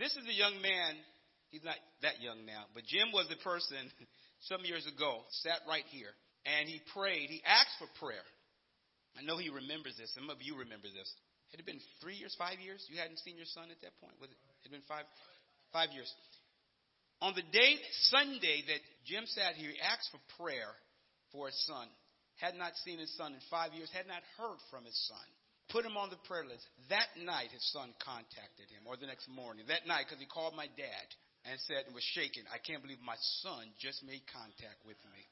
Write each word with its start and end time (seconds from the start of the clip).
This 0.00 0.16
is 0.16 0.24
a 0.24 0.32
young 0.32 0.56
man. 0.64 0.96
He's 1.52 1.60
not 1.60 1.76
that 2.00 2.24
young 2.24 2.48
now, 2.48 2.64
but 2.72 2.88
Jim 2.88 3.12
was 3.12 3.28
the 3.28 3.36
person 3.44 3.76
some 4.48 4.64
years 4.64 4.88
ago, 4.88 5.20
sat 5.44 5.60
right 5.68 5.84
here, 5.92 6.16
and 6.48 6.64
he 6.64 6.80
prayed. 6.96 7.28
He 7.28 7.44
asked 7.44 7.76
for 7.76 7.90
prayer. 8.00 8.24
I 9.18 9.20
know 9.20 9.36
he 9.36 9.52
remembers 9.52 10.00
this. 10.00 10.08
Some 10.16 10.32
of 10.32 10.40
you 10.40 10.64
remember 10.64 10.88
this. 10.88 11.10
Had 11.52 11.60
it 11.60 11.66
been 11.66 11.82
three 12.00 12.16
years, 12.16 12.32
five 12.38 12.62
years? 12.64 12.80
You 12.88 12.96
hadn't 12.96 13.20
seen 13.20 13.36
your 13.36 13.50
son 13.50 13.68
at 13.68 13.82
that 13.84 13.92
point? 14.00 14.16
Was 14.22 14.32
it? 14.32 14.38
Had 14.64 14.72
been 14.72 14.86
five, 14.88 15.04
five 15.74 15.92
years. 15.92 16.08
On 17.20 17.36
the 17.36 17.44
day, 17.52 17.76
Sunday, 18.08 18.64
that 18.72 18.80
Jim 19.04 19.28
sat 19.28 19.58
here, 19.60 19.68
he 19.68 19.80
asked 19.84 20.08
for 20.08 20.22
prayer 20.40 20.70
for 21.34 21.52
his 21.52 21.58
son. 21.66 21.90
Had 22.40 22.56
not 22.56 22.72
seen 22.86 22.96
his 22.96 23.12
son 23.20 23.36
in 23.36 23.42
five 23.52 23.76
years, 23.76 23.92
had 23.92 24.08
not 24.08 24.24
heard 24.40 24.56
from 24.72 24.88
his 24.88 24.96
son. 25.10 25.28
Put 25.70 25.86
him 25.86 25.96
on 25.96 26.10
the 26.10 26.18
prayer 26.26 26.44
list. 26.44 26.66
That 26.90 27.06
night, 27.22 27.54
his 27.54 27.62
son 27.70 27.94
contacted 28.02 28.66
him, 28.70 28.86
or 28.90 28.98
the 28.98 29.06
next 29.06 29.30
morning. 29.30 29.64
That 29.70 29.86
night, 29.86 30.10
because 30.10 30.18
he 30.18 30.26
called 30.26 30.58
my 30.58 30.66
dad 30.74 31.06
and 31.46 31.54
said, 31.70 31.86
and 31.86 31.94
was 31.94 32.06
shaking, 32.12 32.42
I 32.50 32.58
can't 32.58 32.82
believe 32.82 32.98
my 33.00 33.18
son 33.46 33.70
just 33.78 34.02
made 34.02 34.26
contact 34.28 34.82
with 34.82 34.98
me. 35.14 35.22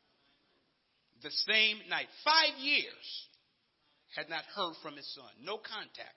The 1.27 1.35
same 1.51 1.83
night, 1.91 2.07
five 2.23 2.55
years, 2.63 3.07
had 4.15 4.31
not 4.31 4.47
heard 4.55 4.79
from 4.81 4.95
his 4.95 5.09
son. 5.15 5.29
No 5.43 5.59
contact. 5.59 6.15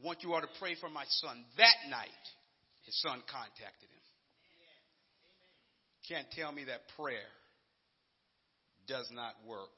Want 0.00 0.24
you 0.24 0.32
all 0.32 0.40
to 0.40 0.58
pray 0.58 0.74
for 0.80 0.88
my 0.88 1.04
son. 1.20 1.44
That 1.60 1.78
night, 1.92 2.24
his 2.88 2.96
son 3.04 3.20
contacted 3.28 3.92
him. 3.92 4.02
Can't 6.08 6.26
tell 6.32 6.50
me 6.50 6.64
that 6.64 6.88
prayer 6.96 7.30
does 8.88 9.06
not 9.12 9.34
work. 9.46 9.70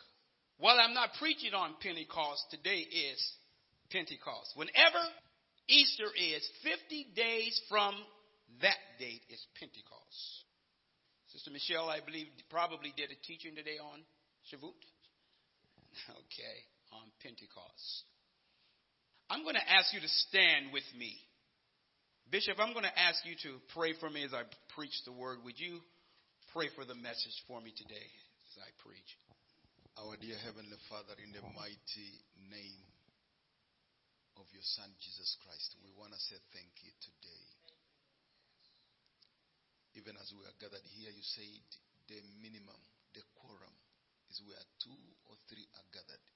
Well, 0.59 0.79
I'm 0.81 0.95
not 0.95 1.11
preaching 1.19 1.53
on 1.53 1.75
Pentecost. 1.83 2.47
Today 2.51 2.79
is 2.79 3.20
Pentecost. 3.91 4.52
Whenever 4.56 5.02
Easter 5.69 6.09
is, 6.16 6.42
50 6.62 7.15
days 7.16 7.61
from 7.69 7.95
that 8.62 8.79
date 8.98 9.23
is 9.30 9.41
Pentecost. 9.59 10.45
Sister 11.33 11.51
Michelle, 11.51 11.89
I 11.89 11.98
believe, 12.05 12.28
probably 12.50 12.92
did 12.97 13.11
a 13.11 13.19
teaching 13.27 13.56
today 13.56 13.78
on 13.83 14.00
Shavuot. 14.50 14.77
Okay, 16.11 16.59
on 16.91 17.06
Pentecost. 17.22 18.03
I'm 19.31 19.47
going 19.47 19.55
to 19.55 19.62
ask 19.62 19.94
you 19.94 20.03
to 20.03 20.12
stand 20.27 20.75
with 20.75 20.87
me. 20.98 21.14
Bishop, 22.31 22.59
I'm 22.59 22.75
going 22.75 22.87
to 22.89 22.98
ask 22.98 23.22
you 23.22 23.39
to 23.47 23.62
pray 23.78 23.94
for 24.03 24.11
me 24.11 24.25
as 24.27 24.34
I 24.34 24.42
preach 24.75 24.94
the 25.06 25.14
word. 25.14 25.39
Would 25.47 25.59
you 25.59 25.78
pray 26.53 26.66
for 26.75 26.84
the 26.84 26.98
message 26.98 27.37
for 27.47 27.62
me 27.62 27.70
today 27.70 28.11
as 28.50 28.55
I 28.59 28.69
preach? 28.83 29.11
Our 30.03 30.19
dear 30.19 30.34
Heavenly 30.42 30.78
Father, 30.91 31.14
in 31.22 31.31
the 31.31 31.47
mighty 31.55 32.11
name 32.50 32.83
of 34.39 34.47
your 34.51 34.67
Son 34.77 34.91
Jesus 34.99 35.37
Christ, 35.43 35.79
we 35.83 35.91
want 35.95 36.13
to 36.13 36.21
say 36.21 36.39
thank 36.51 36.71
you 36.83 36.93
today. 37.01 37.45
Even 39.95 40.19
as 40.19 40.31
we 40.35 40.43
are 40.43 40.59
gathered 40.59 40.83
here, 40.99 41.11
you 41.15 41.23
said 41.23 41.65
the 42.11 42.19
minimum, 42.43 42.81
the 43.15 43.23
quorum, 43.39 43.77
is 44.31 44.43
where 44.43 44.65
two 44.83 45.01
or 45.31 45.37
three 45.47 45.65
are 45.79 45.89
gathered. 45.95 46.27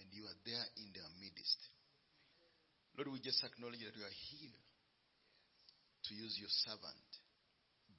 And 0.00 0.08
you 0.12 0.24
are 0.24 0.38
there 0.44 0.66
in 0.80 0.88
their 0.96 1.10
midst. 1.20 1.60
Lord, 2.96 3.12
we 3.12 3.20
just 3.20 3.44
acknowledge 3.44 3.84
that 3.84 3.96
you 3.96 4.04
are 4.04 4.18
here 4.32 4.56
to 6.08 6.12
use 6.16 6.36
your 6.40 6.52
servant, 6.64 7.08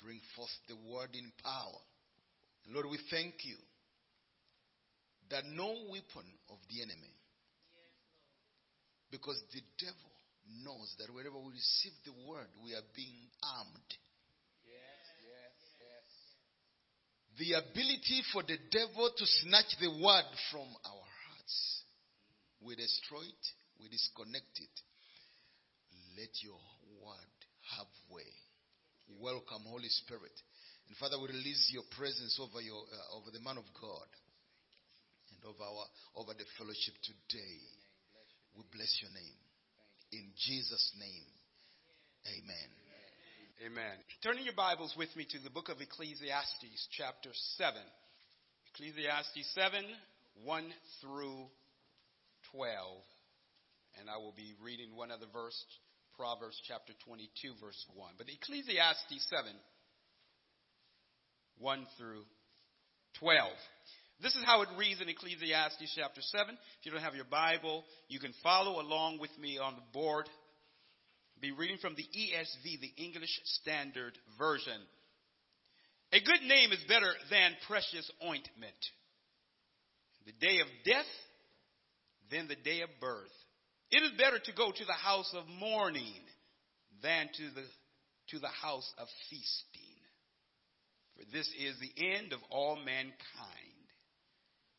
bring 0.01 0.17
forth 0.33 0.53
the 0.65 0.77
word 0.89 1.13
in 1.13 1.29
power. 1.45 1.81
And 2.65 2.73
Lord, 2.73 2.89
we 2.89 2.97
thank 3.13 3.45
you 3.45 3.57
that 5.29 5.45
no 5.45 5.69
weapon 5.91 6.25
of 6.49 6.57
the 6.71 6.81
enemy, 6.81 7.13
because 9.11 9.39
the 9.53 9.61
devil 9.79 10.11
knows 10.63 10.95
that 10.99 11.11
wherever 11.13 11.37
we 11.39 11.53
receive 11.53 11.95
the 12.05 12.15
word, 12.27 12.47
we 12.63 12.73
are 12.73 12.85
being 12.95 13.27
armed. 13.43 13.91
Yes, 14.63 15.03
yes, 15.23 15.55
yes. 15.79 16.07
The 17.39 17.49
ability 17.59 18.23
for 18.31 18.43
the 18.43 18.57
devil 18.71 19.11
to 19.11 19.25
snatch 19.43 19.75
the 19.79 19.91
word 19.91 20.27
from 20.51 20.67
our 20.87 21.07
hearts, 21.27 21.57
we 22.61 22.75
destroy 22.75 23.23
it, 23.23 23.45
we 23.79 23.89
disconnect 23.89 24.55
it. 24.59 24.75
Let 26.17 26.33
your 26.41 26.59
word 27.03 27.37
have 27.77 27.91
way. 28.09 28.27
Welcome, 29.21 29.63
Holy 29.69 29.89
Spirit. 30.03 30.33
And 30.89 30.97
Father, 30.97 31.19
we 31.19 31.27
release 31.27 31.69
your 31.71 31.83
presence 31.95 32.39
over 32.41 32.59
your 32.59 32.79
uh, 32.79 33.17
over 33.19 33.29
the 33.31 33.43
man 33.43 33.57
of 33.59 33.67
God 33.79 34.09
and 35.31 35.39
over 35.45 35.63
our 35.63 35.85
over 36.15 36.33
the 36.33 36.47
fellowship 36.57 36.95
today. 37.03 37.76
We 38.57 38.63
bless 38.73 38.89
your 39.05 39.13
name. 39.13 39.37
In 40.11 40.33
Jesus' 40.33 40.91
name. 40.97 41.29
Amen. 42.25 42.69
Amen. 43.69 43.97
Turning 44.23 44.45
your 44.45 44.57
Bibles 44.57 44.95
with 44.97 45.13
me 45.15 45.27
to 45.29 45.37
the 45.45 45.53
book 45.53 45.69
of 45.69 45.77
Ecclesiastes, 45.79 46.89
chapter 46.89 47.29
7. 47.61 47.77
Ecclesiastes 48.73 49.53
7, 49.53 49.85
1 50.43 50.73
through 51.01 51.45
12. 52.49 52.97
And 54.01 54.09
I 54.09 54.17
will 54.17 54.33
be 54.35 54.57
reading 54.63 54.97
one 54.97 55.11
other 55.11 55.29
verse, 55.31 55.57
Proverbs 56.17 56.59
chapter 56.67 56.93
22, 57.05 57.61
verse 57.61 57.85
1. 57.93 58.13
But 58.17 58.25
Ecclesiastes 58.25 59.21
7, 59.29 59.53
1 61.59 61.87
through 61.99 62.25
12. 63.19 63.53
This 64.21 64.35
is 64.35 64.43
how 64.45 64.61
it 64.63 64.69
reads 64.77 64.99
in 64.99 65.09
Ecclesiastes 65.09 65.93
chapter 65.95 66.21
7. 66.21 66.57
If 66.79 66.85
you 66.85 66.91
don't 66.91 67.01
have 67.01 67.15
your 67.15 67.25
Bible, 67.29 67.83
you 68.07 68.19
can 68.19 68.33
follow 68.41 68.81
along 68.81 69.19
with 69.19 69.29
me 69.39 69.59
on 69.59 69.75
the 69.75 69.81
board. 69.93 70.27
Be 71.39 71.51
reading 71.51 71.77
from 71.77 71.95
the 71.95 72.03
ESV, 72.03 72.81
the 72.81 73.03
English 73.03 73.39
Standard 73.61 74.17
Version. 74.39 74.81
A 76.13 76.19
good 76.19 76.41
name 76.47 76.71
is 76.71 76.83
better 76.87 77.11
than 77.29 77.51
precious 77.67 78.09
ointment. 78.23 78.81
The 80.25 80.33
day 80.39 80.59
of 80.61 80.67
death 80.83 81.05
than 82.31 82.47
the 82.47 82.55
day 82.55 82.81
of 82.81 82.89
birth. 82.99 83.31
It 83.91 84.01
is 84.03 84.11
better 84.17 84.39
to 84.39 84.51
go 84.53 84.71
to 84.71 84.85
the 84.85 84.93
house 84.93 85.31
of 85.35 85.47
mourning 85.59 86.21
than 87.03 87.27
to 87.27 87.43
the, 87.53 87.63
to 88.31 88.39
the 88.39 88.47
house 88.47 88.89
of 88.97 89.07
feasting. 89.29 89.95
For 91.15 91.23
this 91.31 91.47
is 91.59 91.75
the 91.79 92.15
end 92.15 92.33
of 92.33 92.39
all 92.49 92.77
mankind. 92.77 93.66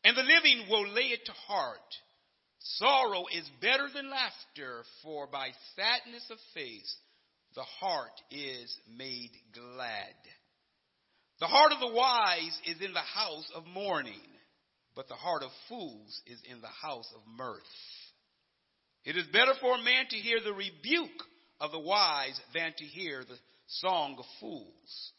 And 0.03 0.15
the 0.15 0.23
living 0.23 0.65
will 0.69 0.87
lay 0.87 1.11
it 1.11 1.25
to 1.25 1.31
heart. 1.31 1.95
Sorrow 2.59 3.25
is 3.31 3.49
better 3.61 3.87
than 3.93 4.09
laughter, 4.09 4.83
for 5.03 5.27
by 5.27 5.49
sadness 5.75 6.25
of 6.29 6.37
face 6.53 6.95
the 7.55 7.63
heart 7.63 8.21
is 8.31 8.75
made 8.97 9.31
glad. 9.53 10.15
The 11.39 11.47
heart 11.47 11.71
of 11.71 11.79
the 11.79 11.95
wise 11.95 12.59
is 12.65 12.81
in 12.81 12.93
the 12.93 12.99
house 12.99 13.49
of 13.55 13.65
mourning, 13.65 14.21
but 14.95 15.07
the 15.07 15.15
heart 15.15 15.43
of 15.43 15.51
fools 15.67 16.21
is 16.27 16.39
in 16.49 16.61
the 16.61 16.67
house 16.67 17.11
of 17.15 17.21
mirth. 17.37 17.61
It 19.05 19.15
is 19.15 19.25
better 19.31 19.53
for 19.61 19.75
a 19.75 19.83
man 19.83 20.05
to 20.09 20.17
hear 20.17 20.39
the 20.43 20.53
rebuke 20.53 21.23
of 21.59 21.71
the 21.71 21.79
wise 21.79 22.39
than 22.53 22.73
to 22.77 22.83
hear 22.83 23.23
the 23.23 23.37
song 23.67 24.15
of 24.19 24.25
fools. 24.39 25.11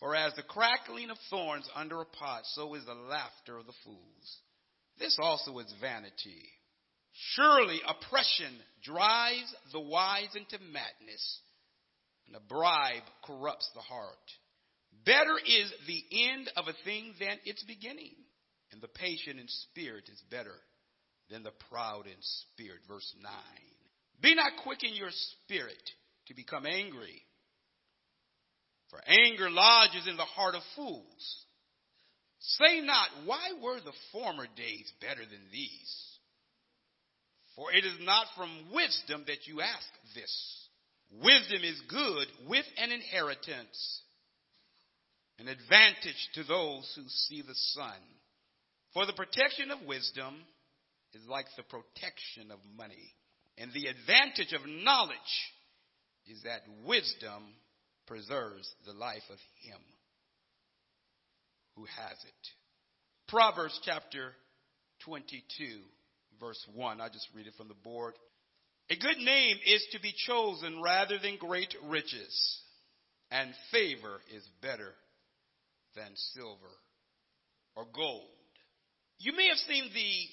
For 0.00 0.14
as 0.14 0.34
the 0.34 0.42
crackling 0.42 1.10
of 1.10 1.16
thorns 1.30 1.68
under 1.74 2.00
a 2.00 2.06
pot, 2.06 2.42
so 2.44 2.74
is 2.74 2.84
the 2.84 2.94
laughter 2.94 3.56
of 3.56 3.66
the 3.66 3.72
fools. 3.84 4.38
This 4.98 5.16
also 5.20 5.58
is 5.58 5.72
vanity. 5.80 6.42
Surely 7.34 7.80
oppression 7.86 8.52
drives 8.82 9.54
the 9.72 9.80
wise 9.80 10.34
into 10.34 10.62
madness, 10.64 11.40
and 12.26 12.36
a 12.36 12.40
bribe 12.40 13.04
corrupts 13.24 13.70
the 13.74 13.80
heart. 13.80 14.32
Better 15.04 15.38
is 15.38 15.72
the 15.86 16.02
end 16.28 16.50
of 16.56 16.66
a 16.68 16.84
thing 16.84 17.14
than 17.18 17.38
its 17.44 17.62
beginning, 17.64 18.14
and 18.72 18.82
the 18.82 18.88
patient 18.88 19.40
in 19.40 19.46
spirit 19.48 20.10
is 20.12 20.22
better 20.30 20.56
than 21.30 21.42
the 21.42 21.52
proud 21.70 22.06
in 22.06 22.16
spirit. 22.20 22.80
Verse 22.86 23.14
9. 23.22 23.32
Be 24.20 24.34
not 24.34 24.52
quick 24.62 24.82
in 24.82 24.94
your 24.94 25.10
spirit 25.10 25.90
to 26.26 26.34
become 26.34 26.66
angry 26.66 27.22
for 28.90 29.00
anger 29.06 29.50
lodges 29.50 30.06
in 30.08 30.16
the 30.16 30.22
heart 30.22 30.54
of 30.54 30.62
fools. 30.74 31.44
Say 32.38 32.80
not, 32.80 33.08
why 33.24 33.52
were 33.62 33.80
the 33.80 33.96
former 34.12 34.46
days 34.56 34.92
better 35.00 35.22
than 35.22 35.50
these? 35.52 36.18
For 37.56 37.72
it 37.72 37.84
is 37.84 37.98
not 38.00 38.26
from 38.36 38.50
wisdom 38.72 39.24
that 39.26 39.46
you 39.46 39.60
ask 39.60 39.88
this. 40.14 40.68
Wisdom 41.10 41.62
is 41.62 41.80
good 41.88 42.26
with 42.48 42.66
an 42.76 42.92
inheritance, 42.92 44.02
an 45.38 45.48
advantage 45.48 46.28
to 46.34 46.44
those 46.44 46.92
who 46.94 47.04
see 47.08 47.42
the 47.42 47.54
sun. 47.54 47.98
For 48.92 49.06
the 49.06 49.12
protection 49.12 49.70
of 49.70 49.86
wisdom 49.86 50.36
is 51.14 51.22
like 51.28 51.46
the 51.56 51.62
protection 51.62 52.50
of 52.50 52.58
money. 52.76 53.14
And 53.58 53.72
the 53.72 53.86
advantage 53.86 54.52
of 54.52 54.68
knowledge 54.68 55.16
is 56.26 56.42
that 56.42 56.62
wisdom 56.84 57.54
preserves 58.06 58.72
the 58.86 58.92
life 58.92 59.22
of 59.30 59.38
him 59.62 59.80
who 61.76 61.84
has 61.84 62.18
it. 62.24 62.48
Proverbs 63.28 63.78
chapter 63.84 64.32
22, 65.04 65.80
verse 66.40 66.64
1. 66.74 67.00
I 67.00 67.08
just 67.08 67.28
read 67.34 67.46
it 67.46 67.54
from 67.56 67.68
the 67.68 67.74
board. 67.74 68.14
A 68.88 68.96
good 68.96 69.18
name 69.18 69.56
is 69.66 69.84
to 69.92 70.00
be 70.00 70.14
chosen 70.26 70.80
rather 70.80 71.18
than 71.18 71.36
great 71.38 71.74
riches, 71.84 72.60
and 73.30 73.50
favor 73.72 74.20
is 74.34 74.46
better 74.62 74.92
than 75.96 76.10
silver 76.34 76.74
or 77.74 77.84
gold. 77.92 78.28
You 79.18 79.32
may 79.36 79.48
have 79.48 79.58
seen 79.58 79.90
the 79.92 80.28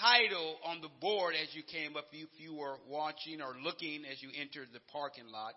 title 0.00 0.56
on 0.64 0.80
the 0.80 0.90
board 1.00 1.34
as 1.40 1.54
you 1.54 1.62
came 1.62 1.96
up, 1.96 2.06
if 2.12 2.28
you 2.38 2.54
were 2.54 2.76
watching 2.88 3.40
or 3.40 3.54
looking 3.62 4.04
as 4.10 4.22
you 4.22 4.28
entered 4.38 4.68
the 4.72 4.80
parking 4.92 5.28
lot. 5.32 5.54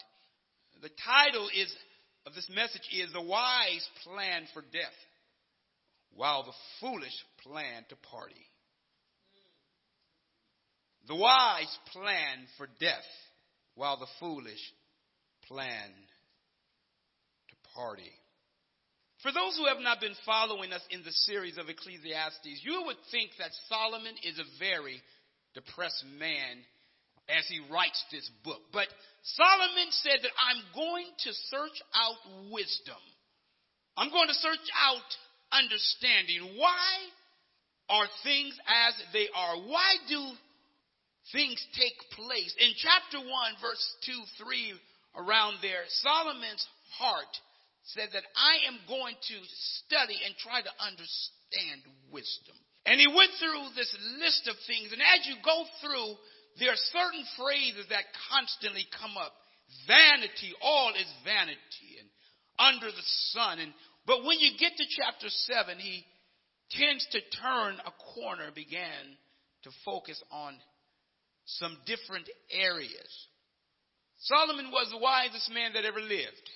The 0.82 0.90
title 1.06 1.50
is 1.56 1.74
of 2.26 2.34
this 2.36 2.50
message 2.54 2.88
is 2.94 3.12
the 3.12 3.22
wise 3.22 3.88
plan 4.04 4.44
for 4.54 4.62
death, 4.62 4.98
while 6.14 6.44
the 6.44 6.54
foolish 6.80 7.16
plan 7.44 7.84
to 7.90 7.96
party. 8.12 8.46
The 11.08 11.16
wise 11.16 11.78
plan 11.92 12.46
for 12.58 12.68
death, 12.80 13.08
while 13.76 13.98
the 13.98 14.08
foolish 14.20 14.62
plan 15.48 15.90
to 17.50 17.56
party. 17.76 18.12
For 19.24 19.32
those 19.34 19.58
who 19.58 19.66
have 19.66 19.82
not 19.84 20.00
been 20.00 20.16
following 20.26 20.72
us 20.72 20.82
in 20.92 21.04
the 21.04 21.12
series 21.12 21.58
of 21.58 21.68
Ecclesiastes, 21.68 22.62
you 22.64 22.84
would 22.86 22.98
think 23.12 23.32
that 23.40 23.52
Solomon 23.68 24.16
is 24.24 24.40
a 24.40 24.60
very 24.60 25.02
depressed 25.54 26.06
man 26.18 26.64
as 27.30 27.46
he 27.48 27.62
writes 27.72 28.04
this 28.12 28.30
book. 28.44 28.62
But 28.74 28.88
Solomon 29.24 29.90
said 29.92 30.20
that 30.24 30.36
I'm 30.36 30.64
going 30.74 31.06
to 31.06 31.32
search 31.50 31.78
out 31.94 32.20
wisdom. 32.52 33.02
I'm 33.98 34.10
going 34.12 34.28
to 34.28 34.34
search 34.34 34.68
out 34.80 35.10
understanding. 35.52 36.58
Why 36.58 36.90
are 37.90 38.08
things 38.24 38.58
as 38.66 38.94
they 39.14 39.28
are? 39.36 39.56
Why 39.68 39.96
do 40.08 40.22
things 41.32 41.60
take 41.78 41.98
place? 42.16 42.56
In 42.60 42.72
chapter 42.78 43.20
1, 43.20 43.28
verse 43.62 43.86
2, 44.06 44.46
3, 44.46 44.74
around 45.18 45.58
there, 45.62 45.84
Solomon's 46.02 46.66
heart 46.98 47.34
said 47.84 48.10
that 48.14 48.24
I 48.38 48.70
am 48.70 48.78
going 48.88 49.16
to 49.16 49.38
study 49.84 50.18
and 50.26 50.36
try 50.38 50.62
to 50.62 50.74
understand 50.80 51.82
wisdom. 52.12 52.56
And 52.86 53.02
he 53.02 53.10
went 53.10 53.34
through 53.38 53.74
this 53.76 53.92
list 54.22 54.48
of 54.48 54.56
things. 54.66 54.94
And 54.94 55.02
as 55.02 55.26
you 55.28 55.36
go 55.44 55.66
through 55.82 56.16
there 56.60 56.72
are 56.72 56.90
certain 56.94 57.26
phrases 57.38 57.88
that 57.90 58.04
constantly 58.30 58.86
come 59.00 59.18
up. 59.18 59.34
Vanity, 59.88 60.54
all 60.62 60.92
is 60.94 61.08
vanity 61.24 62.00
and 62.00 62.10
under 62.58 62.88
the 62.88 63.08
sun. 63.32 63.60
And, 63.60 63.74
but 64.06 64.24
when 64.26 64.40
you 64.40 64.52
get 64.60 64.76
to 64.78 64.86
chapter 64.90 65.30
7, 65.30 65.78
he 65.78 66.06
tends 66.72 67.08
to 67.12 67.20
turn 67.42 67.76
a 67.86 67.94
corner, 68.14 68.52
began 68.54 69.18
to 69.64 69.70
focus 69.86 70.22
on 70.32 70.56
some 71.46 71.78
different 71.86 72.28
areas. 72.52 73.12
Solomon 74.20 74.72
was 74.72 74.90
the 74.92 74.98
wisest 75.00 75.52
man 75.52 75.74
that 75.74 75.86
ever 75.86 76.02
lived. 76.02 76.48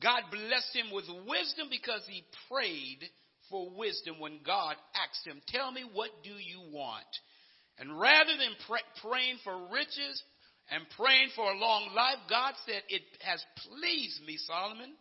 God 0.00 0.22
blessed 0.30 0.74
him 0.74 0.94
with 0.94 1.06
wisdom 1.26 1.68
because 1.70 2.02
he 2.08 2.22
prayed 2.48 3.02
for 3.50 3.68
wisdom 3.76 4.20
when 4.20 4.38
God 4.46 4.76
asked 4.94 5.26
him, 5.26 5.42
Tell 5.48 5.72
me, 5.72 5.82
what 5.92 6.10
do 6.22 6.30
you 6.30 6.60
want? 6.70 7.06
And 7.80 7.98
rather 7.98 8.32
than 8.32 8.54
pray, 8.66 8.80
praying 9.02 9.38
for 9.44 9.72
riches 9.72 10.22
and 10.70 10.82
praying 10.96 11.30
for 11.36 11.44
a 11.50 11.56
long 11.56 11.94
life, 11.94 12.18
God 12.28 12.54
said, 12.66 12.82
It 12.88 13.02
has 13.20 13.44
pleased 13.68 14.22
me, 14.26 14.36
Solomon, 14.36 14.94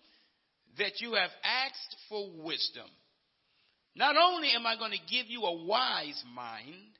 that 0.77 1.01
you 1.01 1.13
have 1.13 1.31
asked 1.43 1.95
for 2.09 2.29
wisdom. 2.43 2.87
Not 3.95 4.15
only 4.15 4.51
am 4.51 4.67
I 4.67 4.77
going 4.77 4.91
to 4.91 5.13
give 5.13 5.25
you 5.27 5.41
a 5.41 5.65
wise 5.65 6.23
mind, 6.35 6.93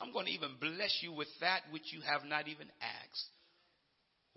I'm 0.00 0.12
going 0.12 0.26
to 0.26 0.32
even 0.32 0.50
bless 0.60 0.98
you 1.00 1.12
with 1.12 1.28
that 1.40 1.60
which 1.70 1.92
you 1.92 2.00
have 2.00 2.28
not 2.28 2.48
even 2.48 2.66
asked 2.80 3.30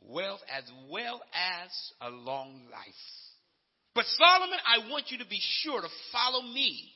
wealth 0.01 0.39
as 0.55 0.63
well 0.89 1.21
as 1.33 1.69
a 2.01 2.09
long 2.09 2.61
life. 2.71 3.03
But 3.95 4.05
Solomon, 4.05 4.59
I 4.65 4.89
want 4.89 5.05
you 5.09 5.17
to 5.17 5.25
be 5.25 5.39
sure 5.61 5.81
to 5.81 5.87
follow 6.11 6.41
me 6.41 6.89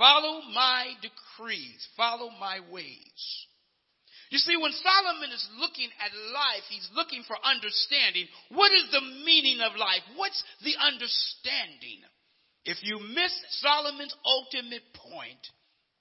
Follow 0.00 0.40
my 0.56 0.96
decrees. 1.04 1.86
Follow 1.94 2.32
my 2.40 2.64
ways. 2.72 3.20
You 4.30 4.38
see, 4.38 4.56
when 4.56 4.72
Solomon 4.72 5.28
is 5.28 5.46
looking 5.60 5.90
at 6.00 6.16
life, 6.32 6.64
he's 6.70 6.88
looking 6.96 7.20
for 7.28 7.36
understanding. 7.44 8.24
What 8.48 8.72
is 8.72 8.88
the 8.88 9.04
meaning 9.26 9.60
of 9.60 9.76
life? 9.76 10.00
What's 10.16 10.40
the 10.64 10.72
understanding? 10.80 12.00
If 12.64 12.78
you 12.80 12.96
miss 13.12 13.34
Solomon's 13.60 14.16
ultimate 14.24 14.88
point, 14.96 15.44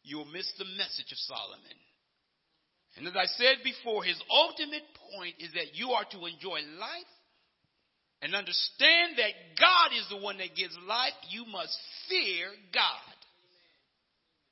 you'll 0.03 0.31
miss 0.31 0.47
the 0.57 0.69
message 0.79 1.11
of 1.11 1.19
Solomon. 1.19 1.79
And 2.95 3.07
as 3.07 3.17
I 3.19 3.25
said 3.35 3.65
before, 3.65 4.03
his 4.03 4.21
ultimate 4.31 4.87
point 5.11 5.35
is 5.39 5.51
that 5.59 5.75
you 5.75 5.91
are 5.91 6.05
to 6.15 6.23
enjoy 6.23 6.63
life 6.79 7.13
and 8.21 8.35
understand 8.35 9.17
that 9.17 9.59
God 9.59 9.91
is 9.97 10.07
the 10.07 10.23
one 10.23 10.37
that 10.37 10.55
gives 10.55 10.77
life. 10.87 11.17
You 11.29 11.45
must 11.51 11.75
fear 12.07 12.47
God. 12.71 13.08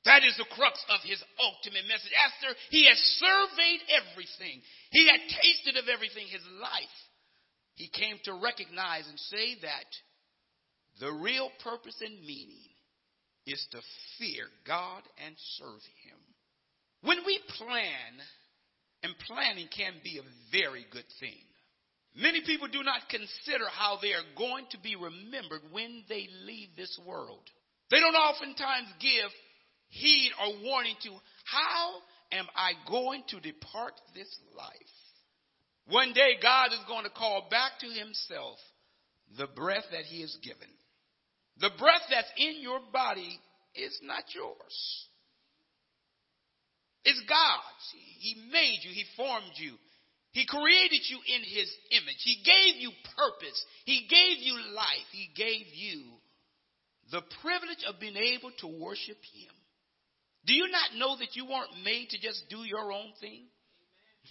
That 0.07 0.24
is 0.24 0.39
the 0.39 0.48
crux 0.56 0.80
of 0.88 1.04
his 1.04 1.19
ultimate 1.36 1.83
message. 1.83 2.15
After 2.15 2.56
he 2.71 2.88
has 2.88 2.98
surveyed 3.19 3.83
everything, 3.92 4.63
he 4.89 5.04
had 5.04 5.19
tasted 5.27 5.75
of 5.75 5.92
everything 5.92 6.31
his 6.31 6.48
life, 6.63 6.98
he 7.75 7.92
came 7.92 8.15
to 8.24 8.39
recognize 8.39 9.04
and 9.04 9.19
say 9.19 9.59
that 9.62 9.89
the 11.04 11.12
real 11.12 11.51
purpose 11.62 12.00
and 12.00 12.24
meaning 12.24 12.71
is 13.45 13.59
to 13.71 13.80
fear 14.18 14.48
God 14.65 15.04
and 15.25 15.36
serve 15.59 15.83
him. 16.07 16.19
When 17.03 17.19
we 17.25 17.39
plan, 17.60 18.24
and 19.03 19.13
planning 19.27 19.68
can 19.75 19.94
be 20.03 20.19
a 20.19 20.56
very 20.56 20.86
good 20.89 21.06
thing. 21.19 21.44
Many 22.15 22.42
people 22.48 22.68
do 22.68 22.81
not 22.81 23.10
consider 23.10 23.68
how 23.69 24.00
they 24.01 24.13
are 24.13 24.25
going 24.38 24.65
to 24.71 24.80
be 24.80 24.95
remembered 24.95 25.62
when 25.71 26.03
they 26.07 26.27
leave 26.48 26.69
this 26.75 26.98
world. 27.06 27.44
They 27.92 28.00
don't 28.00 28.15
oftentimes 28.15 28.88
give 29.00 29.30
heed 29.89 30.31
or 30.42 30.63
warning 30.63 30.95
to 31.04 31.10
how 31.45 31.95
am 32.31 32.45
I 32.56 32.74
going 32.89 33.24
to 33.30 33.39
depart 33.39 33.94
this 34.13 34.34
life? 34.56 34.74
One 35.89 36.13
day 36.13 36.34
God 36.42 36.74
is 36.74 36.84
going 36.88 37.06
to 37.06 37.10
call 37.10 37.48
back 37.50 37.80
to 37.80 37.88
himself 37.88 38.57
the 39.38 39.48
breath 39.48 39.86
that 39.92 40.04
he 40.04 40.22
has 40.22 40.36
given. 40.44 40.68
The 41.60 41.72
breath 41.80 42.04
that's 42.10 42.31
in 42.38 42.62
your 42.62 42.80
body 42.92 43.39
is 43.75 43.98
not 44.04 44.24
yours. 44.36 45.07
It's 47.04 47.22
God's. 47.22 47.86
He 48.19 48.36
made 48.51 48.80
you. 48.81 48.92
He 48.92 49.06
formed 49.16 49.54
you. 49.56 49.74
He 50.31 50.45
created 50.45 51.01
you 51.07 51.18
in 51.18 51.42
his 51.42 51.72
image. 51.92 52.19
He 52.19 52.44
gave 52.44 52.82
you 52.82 52.91
purpose. 53.15 53.65
He 53.86 54.08
gave 54.10 54.44
you 54.44 54.53
life. 54.75 55.08
He 55.12 55.29
gave 55.36 55.65
you 55.74 56.03
the 57.12 57.22
privilege 57.41 57.84
of 57.88 58.00
being 58.00 58.17
able 58.17 58.51
to 58.60 58.67
worship 58.67 59.17
him. 59.34 59.53
Do 60.46 60.53
you 60.53 60.70
not 60.70 60.98
know 60.98 61.17
that 61.17 61.36
you 61.36 61.46
weren't 61.46 61.84
made 61.84 62.10
to 62.10 62.20
just 62.20 62.44
do 62.50 62.60
your 62.60 62.91
own 62.91 63.12
thing? 63.20 63.46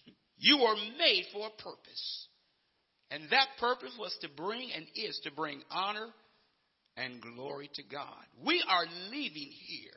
you 0.39 0.59
were 0.59 0.77
made 0.99 1.25
for 1.33 1.47
a 1.47 1.63
purpose. 1.63 2.29
And 3.11 3.25
that 3.31 3.49
purpose 3.61 3.93
was 3.99 4.17
to 4.23 4.29
bring 4.29 4.71
and 4.73 4.87
is 4.95 5.21
to 5.25 5.31
bring 5.31 5.63
honor 5.71 6.09
and 6.97 7.21
glory 7.21 7.71
to 7.75 7.83
God. 7.83 8.25
We 8.45 8.63
are 8.69 8.87
leaving 9.11 9.51
here. 9.67 9.91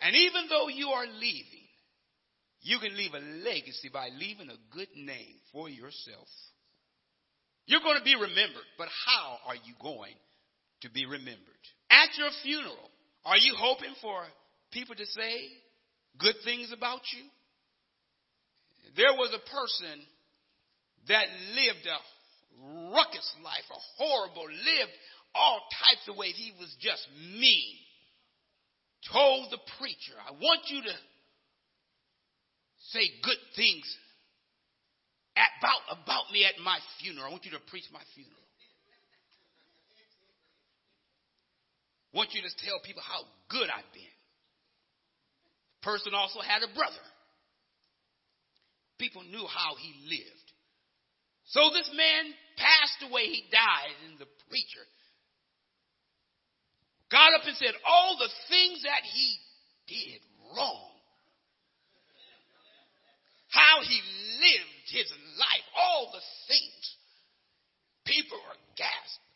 And 0.00 0.14
even 0.14 0.44
though 0.48 0.68
you 0.68 0.88
are 0.88 1.06
leaving, 1.06 1.66
you 2.62 2.78
can 2.78 2.96
leave 2.96 3.14
a 3.14 3.48
legacy 3.48 3.88
by 3.92 4.08
leaving 4.18 4.48
a 4.48 4.74
good 4.74 4.88
name 4.94 5.36
for 5.52 5.68
yourself. 5.68 6.28
You're 7.66 7.80
going 7.80 7.98
to 7.98 8.04
be 8.04 8.14
remembered, 8.14 8.66
but 8.78 8.88
how 9.06 9.38
are 9.46 9.54
you 9.54 9.74
going 9.80 10.14
to 10.82 10.90
be 10.90 11.06
remembered? 11.06 11.64
At 11.90 12.16
your 12.18 12.30
funeral, 12.42 12.90
are 13.24 13.36
you 13.36 13.54
hoping 13.56 13.94
for 14.00 14.22
people 14.72 14.94
to 14.94 15.06
say 15.06 15.48
good 16.18 16.34
things 16.44 16.72
about 16.72 17.00
you. 17.12 17.24
There 18.96 19.12
was 19.14 19.30
a 19.34 19.42
person 19.50 19.96
that 21.08 21.26
lived 21.54 21.86
a 21.86 21.98
ruckus 22.94 23.32
life, 23.44 23.66
a 23.70 23.80
horrible, 23.96 24.46
lived 24.46 24.94
all 25.34 25.60
types 25.86 26.08
of 26.08 26.16
ways. 26.16 26.34
He 26.36 26.52
was 26.58 26.74
just 26.80 27.06
mean. 27.38 27.76
Told 29.12 29.50
the 29.50 29.58
preacher, 29.78 30.12
I 30.20 30.32
want 30.32 30.60
you 30.68 30.82
to 30.82 30.94
say 32.92 33.00
good 33.22 33.40
things 33.56 33.86
about, 35.32 35.80
about 35.88 36.32
me 36.32 36.44
at 36.44 36.60
my 36.62 36.78
funeral. 37.00 37.28
I 37.28 37.30
want 37.30 37.44
you 37.46 37.52
to 37.52 37.64
preach 37.70 37.88
my 37.92 38.02
funeral. 38.14 38.36
I 42.12 42.16
want 42.18 42.34
you 42.34 42.42
to 42.42 42.52
tell 42.66 42.76
people 42.84 43.02
how 43.06 43.22
good 43.48 43.70
I've 43.70 43.88
been 43.94 44.19
person 45.82 46.12
also 46.14 46.40
had 46.40 46.62
a 46.62 46.74
brother. 46.74 47.04
People 48.98 49.22
knew 49.22 49.46
how 49.46 49.76
he 49.80 49.94
lived. 50.08 50.48
So 51.46 51.70
this 51.72 51.90
man 51.96 52.32
passed 52.56 53.10
away, 53.10 53.26
he 53.26 53.44
died, 53.50 53.96
and 54.06 54.18
the 54.18 54.28
preacher 54.48 54.84
got 57.10 57.34
up 57.34 57.46
and 57.46 57.56
said, 57.56 57.74
All 57.86 58.16
the 58.18 58.30
things 58.48 58.82
that 58.84 59.02
he 59.02 59.38
did 59.88 60.20
wrong. 60.56 60.90
how 63.50 63.82
he 63.82 63.98
lived 64.38 64.86
his 64.94 65.10
life, 65.38 65.66
all 65.74 66.10
the 66.12 66.22
things. 66.46 66.84
People 68.06 68.38
were 68.38 68.60
gasped. 68.78 69.26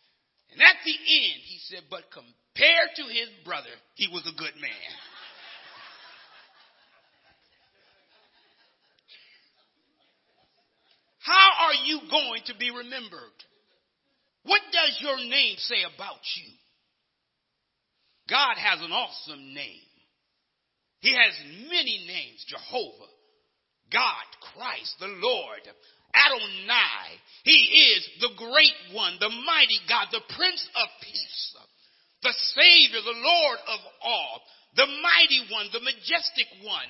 And 0.55 0.63
at 0.63 0.79
the 0.87 0.95
end, 0.95 1.39
he 1.43 1.59
said, 1.67 1.83
but 1.91 2.07
compared 2.15 2.95
to 2.95 3.05
his 3.11 3.27
brother, 3.45 3.75
he 3.99 4.07
was 4.07 4.23
a 4.23 4.39
good 4.39 4.55
man. 4.63 4.95
How 11.25 11.73
are 11.73 11.78
you 11.88 12.00
going 12.11 12.43
to 12.47 12.54
be 12.54 12.71
remembered? 12.71 13.38
What 14.45 14.61
does 14.71 15.00
your 15.00 15.16
name 15.16 15.57
say 15.57 15.81
about 15.88 16.21
you? 16.37 16.52
God 18.28 18.57
has 18.61 18.81
an 18.85 18.93
awesome 18.93 19.54
name. 19.54 19.88
He 21.00 21.16
has 21.16 21.33
many 21.69 22.04
names 22.07 22.45
Jehovah, 22.49 23.12
God, 23.90 24.26
Christ, 24.52 24.97
the 25.00 25.09
Lord, 25.09 25.64
Adonai. 26.12 27.04
He 27.45 27.97
is 27.97 28.09
the 28.21 28.37
great 28.37 28.76
one, 28.93 29.16
the 29.19 29.33
mighty 29.33 29.81
God, 29.88 30.09
the 30.12 30.25
Prince 30.37 30.69
of 30.76 30.88
Peace, 31.00 31.57
the 32.23 32.35
Savior, 32.52 33.00
the 33.00 33.21
Lord 33.21 33.59
of 33.69 33.81
all, 34.04 34.40
the 34.76 34.87
mighty 35.00 35.40
one, 35.52 35.69
the 35.73 35.81
majestic 35.81 36.49
one. 36.64 36.88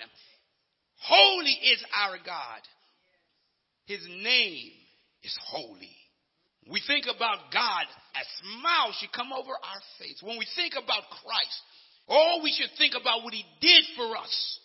Holy 1.06 1.54
is 1.70 1.84
our 2.02 2.18
God. 2.18 2.62
His 3.86 4.00
name 4.06 4.72
is 5.22 5.36
holy. 5.48 5.96
We 6.70 6.80
think 6.86 7.04
about 7.04 7.52
God, 7.52 7.84
a 8.16 8.24
smile 8.40 8.92
should 8.96 9.12
come 9.12 9.32
over 9.32 9.52
our 9.52 9.82
face. 10.00 10.20
When 10.22 10.38
we 10.38 10.46
think 10.56 10.72
about 10.72 11.04
Christ, 11.20 11.60
oh, 12.08 12.40
we 12.42 12.52
should 12.52 12.72
think 12.78 12.94
about 12.98 13.22
what 13.22 13.34
he 13.34 13.44
did 13.60 13.84
for 13.96 14.16
us 14.16 14.58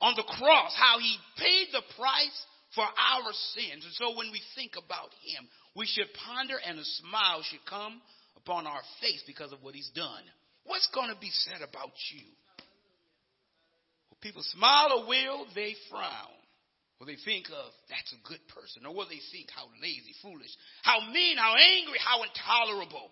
on 0.00 0.14
the 0.14 0.22
cross, 0.22 0.72
how 0.78 0.98
he 1.00 1.16
paid 1.36 1.68
the 1.72 1.82
price 1.98 2.38
for 2.74 2.84
our 2.86 3.32
sins. 3.54 3.82
And 3.82 3.94
so 3.94 4.16
when 4.16 4.30
we 4.30 4.40
think 4.54 4.78
about 4.78 5.10
him, 5.26 5.48
we 5.74 5.86
should 5.86 6.06
ponder 6.26 6.54
and 6.62 6.78
a 6.78 6.84
smile 7.02 7.42
should 7.42 7.66
come 7.68 8.00
upon 8.36 8.66
our 8.66 8.82
face 9.00 9.22
because 9.26 9.52
of 9.52 9.62
what 9.62 9.74
he's 9.74 9.90
done. 9.94 10.22
What's 10.64 10.88
going 10.94 11.10
to 11.10 11.18
be 11.18 11.30
said 11.30 11.66
about 11.66 11.98
you? 12.14 12.26
Will 14.10 14.18
people 14.20 14.42
smile 14.54 15.02
or 15.02 15.08
will 15.08 15.46
they 15.54 15.74
frown? 15.90 16.37
Will 16.98 17.06
they 17.06 17.20
think 17.24 17.46
of 17.48 17.70
that's 17.88 18.10
a 18.10 18.20
good 18.26 18.42
person? 18.50 18.84
Or 18.84 18.94
will 18.94 19.06
they 19.06 19.22
think 19.30 19.48
how 19.54 19.70
lazy, 19.80 20.14
foolish, 20.20 20.50
how 20.82 20.98
mean, 21.12 21.38
how 21.38 21.54
angry, 21.54 21.98
how 22.02 22.22
intolerable? 22.26 23.10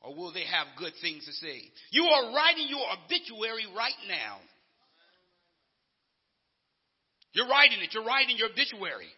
Or 0.00 0.14
will 0.14 0.32
they 0.32 0.46
have 0.46 0.78
good 0.78 0.92
things 1.02 1.26
to 1.26 1.32
say? 1.32 1.60
You 1.90 2.04
are 2.04 2.32
writing 2.34 2.68
your 2.68 2.86
obituary 2.88 3.66
right 3.76 3.98
now. 4.08 4.38
You're 7.32 7.48
writing 7.48 7.78
it. 7.82 7.92
You're 7.92 8.04
writing 8.06 8.36
your 8.38 8.48
obituary. 8.48 9.12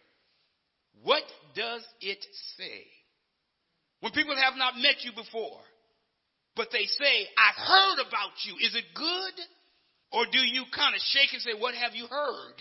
What 1.03 1.23
does 1.55 1.83
it 2.01 2.19
say? 2.57 2.83
When 4.01 4.11
people 4.11 4.35
have 4.35 4.57
not 4.57 4.75
met 4.75 5.05
you 5.05 5.11
before, 5.15 5.61
but 6.55 6.67
they 6.73 6.83
say, 6.83 7.15
I've 7.37 7.61
heard 7.63 7.99
about 8.05 8.35
you. 8.43 8.57
Is 8.59 8.75
it 8.75 8.83
good? 8.93 9.35
Or 10.11 10.25
do 10.25 10.39
you 10.39 10.65
kind 10.75 10.93
of 10.93 11.01
shake 11.01 11.31
and 11.31 11.41
say, 11.41 11.55
What 11.57 11.75
have 11.75 11.95
you 11.95 12.07
heard? 12.07 12.57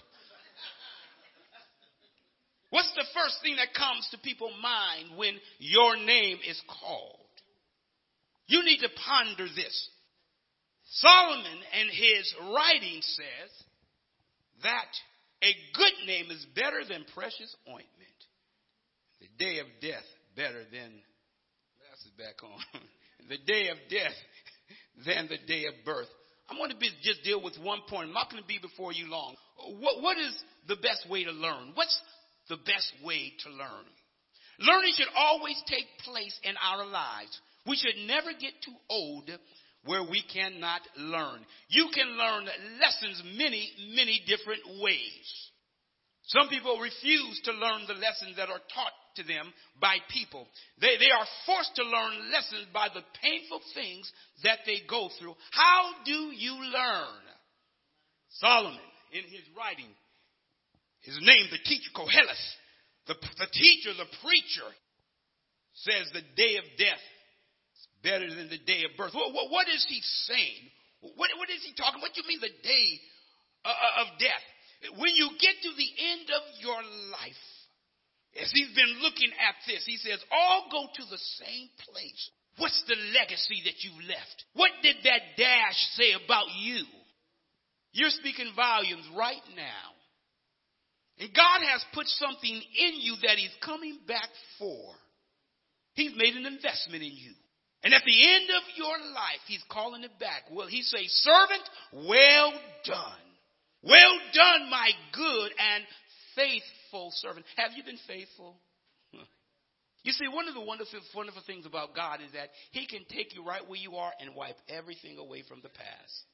What's 2.70 2.92
the 2.94 3.06
first 3.14 3.42
thing 3.42 3.56
that 3.56 3.74
comes 3.74 4.08
to 4.10 4.18
people's 4.18 4.54
mind 4.62 5.18
when 5.18 5.34
your 5.58 5.96
name 5.96 6.38
is 6.48 6.60
called? 6.66 7.16
You 8.46 8.64
need 8.64 8.78
to 8.78 8.88
ponder 9.06 9.46
this. 9.54 9.88
Solomon 10.92 11.58
in 11.80 11.88
his 11.88 12.34
writing 12.54 13.00
says 13.02 13.50
that 14.62 14.90
a 15.42 15.52
good 15.74 16.06
name 16.06 16.30
is 16.30 16.44
better 16.54 16.82
than 16.88 17.04
precious 17.14 17.54
ointment. 17.68 18.18
The 19.20 19.28
day 19.38 19.58
of 19.58 19.66
death 19.80 20.06
better 20.36 20.64
than 20.70 20.90
glasses 21.78 22.12
back 22.18 22.42
on. 22.42 22.82
the 23.28 23.38
day 23.46 23.68
of 23.68 23.78
death 23.88 24.18
than 25.06 25.28
the 25.28 25.38
day 25.46 25.66
of 25.66 25.74
birth. 25.84 26.08
I'm 26.48 26.56
going 26.56 26.70
to 26.70 26.76
be, 26.76 26.90
just 27.02 27.22
deal 27.22 27.40
with 27.42 27.56
one 27.62 27.80
point. 27.88 28.08
I'm 28.08 28.14
not 28.14 28.30
going 28.30 28.42
to 28.42 28.48
be 28.48 28.58
before 28.60 28.92
you 28.92 29.08
long. 29.08 29.36
What, 29.78 30.02
what 30.02 30.18
is 30.18 30.34
the 30.66 30.76
best 30.76 31.08
way 31.08 31.24
to 31.24 31.30
learn? 31.30 31.70
What's 31.74 31.96
the 32.50 32.58
best 32.58 32.92
way 33.02 33.32
to 33.44 33.50
learn. 33.50 33.86
Learning 34.58 34.92
should 34.94 35.08
always 35.16 35.56
take 35.66 35.86
place 36.04 36.38
in 36.42 36.54
our 36.60 36.84
lives. 36.84 37.40
We 37.66 37.76
should 37.76 37.96
never 38.06 38.32
get 38.32 38.52
too 38.60 38.76
old 38.90 39.30
where 39.86 40.02
we 40.02 40.22
cannot 40.32 40.82
learn. 40.98 41.40
You 41.68 41.88
can 41.94 42.08
learn 42.08 42.44
lessons 42.80 43.22
many, 43.38 43.70
many 43.94 44.20
different 44.26 44.60
ways. 44.82 45.24
Some 46.26 46.48
people 46.48 46.78
refuse 46.78 47.40
to 47.44 47.52
learn 47.52 47.88
the 47.88 47.94
lessons 47.94 48.36
that 48.36 48.50
are 48.50 48.62
taught 48.74 48.96
to 49.16 49.24
them 49.24 49.52
by 49.80 49.96
people. 50.12 50.46
They, 50.80 50.98
they 50.98 51.10
are 51.10 51.26
forced 51.46 51.74
to 51.76 51.82
learn 51.82 52.30
lessons 52.30 52.68
by 52.72 52.88
the 52.92 53.02
painful 53.22 53.60
things 53.74 54.12
that 54.44 54.60
they 54.66 54.84
go 54.88 55.08
through. 55.18 55.34
How 55.50 55.90
do 56.04 56.30
you 56.36 56.54
learn? 56.54 57.22
Solomon, 58.38 58.78
in 59.12 59.24
his 59.24 59.42
writing, 59.56 59.90
his 61.00 61.18
name, 61.20 61.48
the 61.50 61.62
teacher, 61.64 61.90
Koheles, 61.96 62.44
the, 63.08 63.14
the 63.38 63.50
teacher, 63.52 63.90
the 63.96 64.10
preacher, 64.20 64.68
says 65.72 66.10
the 66.12 66.26
day 66.36 66.56
of 66.60 66.66
death 66.76 67.04
is 67.74 67.86
better 68.04 68.28
than 68.28 68.50
the 68.50 68.60
day 68.60 68.84
of 68.84 68.96
birth. 68.96 69.14
What, 69.14 69.32
what, 69.32 69.50
what 69.50 69.68
is 69.68 69.86
he 69.88 70.00
saying? 70.28 70.62
What, 71.00 71.32
what 71.40 71.48
is 71.48 71.64
he 71.64 71.72
talking? 71.72 72.00
What 72.02 72.12
do 72.12 72.20
you 72.20 72.28
mean 72.28 72.44
the 72.44 72.52
day 72.60 72.86
uh, 73.64 73.72
uh, 73.72 74.02
of 74.04 74.18
death? 74.20 74.44
When 75.00 75.12
you 75.16 75.32
get 75.40 75.56
to 75.62 75.72
the 75.72 75.90
end 76.12 76.28
of 76.28 76.44
your 76.60 76.80
life, 77.12 77.44
as 78.40 78.52
he's 78.52 78.72
been 78.76 79.00
looking 79.00 79.32
at 79.40 79.56
this, 79.66 79.84
he 79.84 79.96
says, 79.96 80.20
all 80.30 80.68
go 80.70 80.86
to 80.86 81.04
the 81.08 81.22
same 81.40 81.68
place. 81.88 82.22
What's 82.58 82.82
the 82.86 82.96
legacy 83.16 83.64
that 83.64 83.80
you 83.80 83.92
left? 84.06 84.44
What 84.52 84.70
did 84.82 84.96
that 85.04 85.36
dash 85.36 85.80
say 85.96 86.12
about 86.12 86.46
you? 86.60 86.84
You're 87.92 88.10
speaking 88.10 88.52
volumes 88.54 89.08
right 89.16 89.42
now. 89.56 89.99
And 91.20 91.28
God 91.34 91.60
has 91.70 91.84
put 91.92 92.06
something 92.06 92.54
in 92.54 92.94
you 93.00 93.14
that 93.22 93.36
He's 93.36 93.54
coming 93.62 93.98
back 94.08 94.28
for. 94.58 94.94
He's 95.92 96.16
made 96.16 96.34
an 96.34 96.46
investment 96.46 97.02
in 97.04 97.12
you. 97.12 97.32
And 97.84 97.92
at 97.92 98.02
the 98.06 98.34
end 98.34 98.48
of 98.48 98.62
your 98.74 98.96
life, 99.12 99.44
He's 99.46 99.62
calling 99.70 100.02
it 100.02 100.18
back. 100.18 100.48
Will 100.50 100.66
He 100.66 100.80
say, 100.80 101.04
Servant, 101.06 102.08
well 102.08 102.52
done. 102.86 103.26
Well 103.82 104.18
done, 104.32 104.70
my 104.70 104.90
good 105.12 105.52
and 105.58 105.84
faithful 106.34 107.12
servant. 107.16 107.44
Have 107.56 107.72
you 107.76 107.84
been 107.84 108.00
faithful? 108.08 108.56
You 110.02 110.12
see, 110.12 110.28
one 110.32 110.48
of 110.48 110.54
the 110.54 110.62
wonderful, 110.62 110.98
wonderful 111.14 111.42
things 111.46 111.66
about 111.66 111.94
God 111.94 112.20
is 112.24 112.32
that 112.32 112.48
He 112.70 112.86
can 112.86 113.04
take 113.10 113.34
you 113.34 113.44
right 113.44 113.60
where 113.68 113.78
you 113.78 113.96
are 113.96 114.10
and 114.18 114.34
wipe 114.34 114.56
everything 114.66 115.18
away 115.18 115.42
from 115.46 115.60
the 115.60 115.68
past. 115.68 116.24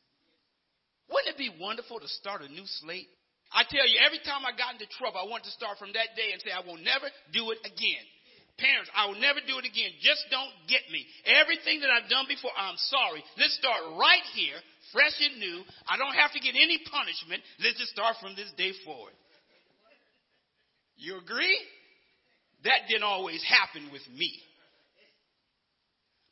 Wouldn't 1.11 1.35
it 1.35 1.37
be 1.37 1.51
wonderful 1.61 1.99
to 1.99 2.07
start 2.07 2.43
a 2.43 2.49
new 2.49 2.63
slate? 2.65 3.09
I 3.55 3.63
tell 3.69 3.87
you, 3.87 4.03
every 4.03 4.19
time 4.27 4.43
I 4.43 4.53
got 4.57 4.75
into 4.75 4.91
trouble, 4.99 5.23
I 5.23 5.29
wanted 5.31 5.49
to 5.51 5.55
start 5.55 5.79
from 5.79 5.95
that 5.95 6.19
day 6.19 6.35
and 6.35 6.43
say, 6.43 6.51
I 6.51 6.67
will 6.67 6.81
never 6.83 7.07
do 7.31 7.55
it 7.55 7.63
again. 7.63 8.05
Parents, 8.59 8.89
I 8.97 9.07
will 9.07 9.21
never 9.21 9.39
do 9.45 9.61
it 9.61 9.69
again. 9.69 9.93
Just 10.01 10.25
don't 10.33 10.51
get 10.65 10.81
me. 10.89 11.05
Everything 11.29 11.85
that 11.85 11.93
I've 11.93 12.09
done 12.09 12.25
before, 12.25 12.51
I'm 12.57 12.81
sorry. 12.89 13.21
Let's 13.37 13.55
start 13.61 13.85
right 14.01 14.25
here, 14.33 14.57
fresh 14.97 15.13
and 15.21 15.37
new. 15.39 15.61
I 15.85 16.01
don't 16.01 16.17
have 16.17 16.33
to 16.33 16.41
get 16.41 16.57
any 16.57 16.81
punishment. 16.89 17.45
Let's 17.61 17.77
just 17.77 17.93
start 17.93 18.17
from 18.19 18.33
this 18.33 18.49
day 18.57 18.73
forward. 18.83 19.13
You 20.97 21.21
agree? 21.21 21.61
That 22.65 22.89
didn't 22.89 23.05
always 23.05 23.45
happen 23.45 23.93
with 23.93 24.09
me. 24.09 24.33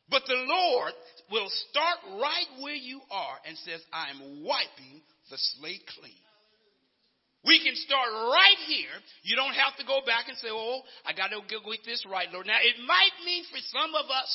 But 0.09 0.25
the 0.26 0.40
Lord 0.49 0.92
will 1.30 1.49
start 1.71 2.21
right 2.21 2.49
where 2.64 2.75
you 2.75 3.00
are 3.11 3.37
and 3.47 3.56
says, 3.59 3.80
I 3.92 4.11
am 4.11 4.44
wiping 4.44 5.04
the 5.30 5.37
slate 5.37 5.85
clean. 6.00 6.24
We 7.45 7.61
can 7.61 7.77
start 7.77 8.09
right 8.09 8.61
here. 8.67 8.93
You 9.23 9.37
don't 9.37 9.53
have 9.53 9.77
to 9.77 9.85
go 9.85 10.01
back 10.09 10.33
and 10.33 10.37
say, 10.41 10.49
oh, 10.49 10.81
I 11.05 11.13
got 11.13 11.29
to 11.29 11.45
go 11.45 11.61
get 11.61 11.85
this 11.85 12.01
right, 12.09 12.29
Lord. 12.33 12.49
Now, 12.49 12.57
it 12.57 12.81
might 12.89 13.15
mean 13.25 13.45
for 13.53 13.61
some 13.69 13.93
of 13.93 14.09
us 14.09 14.31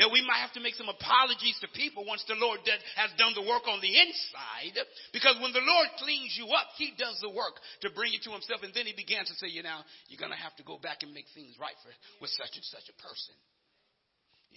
that 0.00 0.08
we 0.08 0.24
might 0.24 0.40
have 0.40 0.56
to 0.56 0.64
make 0.64 0.72
some 0.74 0.88
apologies 0.88 1.60
to 1.60 1.68
people 1.76 2.08
once 2.08 2.24
the 2.24 2.38
Lord 2.40 2.64
has 2.96 3.12
done 3.20 3.36
the 3.36 3.44
work 3.44 3.68
on 3.68 3.78
the 3.84 3.92
inside. 3.92 4.74
Because 5.12 5.36
when 5.38 5.52
the 5.52 5.62
Lord 5.62 5.88
cleans 6.00 6.32
you 6.32 6.48
up, 6.50 6.72
He 6.80 6.96
does 6.96 7.20
the 7.20 7.28
work 7.28 7.60
to 7.84 7.92
bring 7.92 8.10
you 8.10 8.20
to 8.24 8.32
Himself. 8.32 8.64
And 8.64 8.72
then 8.72 8.88
He 8.88 8.96
begins 8.96 9.28
to 9.28 9.36
say, 9.36 9.52
you 9.52 9.62
know, 9.62 9.84
you're 10.08 10.22
going 10.22 10.32
to 10.32 10.40
have 10.40 10.56
to 10.56 10.64
go 10.64 10.80
back 10.80 11.04
and 11.04 11.12
make 11.12 11.28
things 11.36 11.54
right 11.60 11.76
for, 11.84 11.92
with 12.24 12.32
such 12.34 12.56
and 12.56 12.64
such 12.64 12.88
a 12.88 12.96
person. 13.04 13.36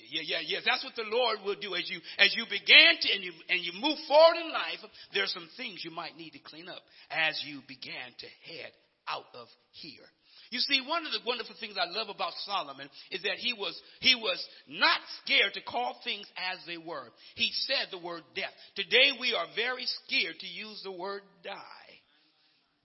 Yeah, 0.10 0.22
yeah, 0.24 0.42
yeah. 0.46 0.60
That's 0.66 0.84
what 0.84 0.96
the 0.96 1.08
Lord 1.10 1.40
will 1.46 1.60
do 1.60 1.76
as 1.76 1.90
you 1.90 2.00
as 2.18 2.36
you 2.36 2.46
began 2.50 2.96
to 3.02 3.08
and 3.14 3.24
you 3.24 3.32
and 3.50 3.60
you 3.60 3.74
move 3.80 3.98
forward 4.08 4.38
in 4.44 4.52
life. 4.52 4.80
There's 5.14 5.34
some 5.34 5.50
things 5.58 5.84
you 5.84 5.92
might 5.92 6.18
need 6.18 6.32
to 6.32 6.40
clean 6.40 6.70
up 6.70 6.82
as 7.10 7.42
you 7.46 7.62
began 7.68 8.12
to 8.20 8.28
head 8.52 8.72
out 9.08 9.26
of 9.34 9.48
here. 9.72 10.06
You 10.52 10.60
see, 10.60 10.82
one 10.86 11.06
of 11.06 11.12
the 11.12 11.26
wonderful 11.26 11.56
things 11.60 11.76
I 11.76 11.90
love 11.90 12.10
about 12.10 12.34
Solomon 12.46 12.90
is 13.12 13.24
that 13.24 13.38
he 13.38 13.54
was 13.54 13.80
he 14.00 14.16
was 14.16 14.44
not 14.68 15.00
scared 15.24 15.54
to 15.54 15.62
call 15.62 16.00
things 16.04 16.28
as 16.52 16.60
they 16.68 16.78
were. 16.78 17.08
He 17.36 17.52
said 17.66 17.88
the 17.92 17.98
word 17.98 18.24
death. 18.36 18.54
Today 18.76 19.12
we 19.20 19.34
are 19.34 19.48
very 19.56 19.86
scared 20.06 20.40
to 20.40 20.48
use 20.48 20.82
the 20.84 20.92
word 20.92 21.22
die. 21.44 21.92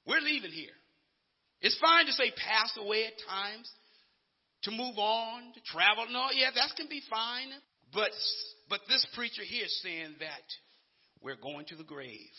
We're 0.07 0.21
leaving 0.21 0.50
here. 0.50 0.73
It's 1.61 1.79
fine 1.79 2.07
to 2.07 2.12
say 2.12 2.33
pass 2.33 2.73
away 2.79 3.05
at 3.05 3.12
times, 3.29 3.71
to 4.62 4.71
move 4.71 4.99
on, 4.99 5.52
to 5.55 5.61
travel. 5.62 6.07
No, 6.11 6.29
yeah, 6.35 6.50
that 6.55 6.76
can 6.76 6.88
be 6.88 7.02
fine. 7.09 7.49
But, 7.93 8.11
but 8.69 8.81
this 8.88 9.07
preacher 9.14 9.43
here 9.43 9.64
is 9.64 9.81
saying 9.83 10.17
that 10.21 10.47
we're 11.23 11.40
going 11.40 11.67
to 11.67 11.76
the 11.76 11.85
grave. 11.85 12.35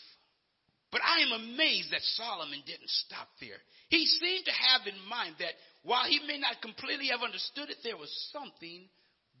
But 0.90 1.00
I 1.04 1.22
am 1.22 1.40
amazed 1.40 1.90
that 1.92 2.02
Solomon 2.02 2.62
didn't 2.66 2.90
stop 2.90 3.28
there. 3.40 3.56
He 3.88 4.04
seemed 4.06 4.44
to 4.44 4.52
have 4.52 4.86
in 4.86 5.08
mind 5.08 5.36
that 5.38 5.54
while 5.82 6.04
he 6.04 6.20
may 6.26 6.38
not 6.38 6.60
completely 6.60 7.08
have 7.08 7.22
understood 7.22 7.70
it, 7.70 7.78
there 7.82 7.96
was 7.96 8.12
something 8.32 8.88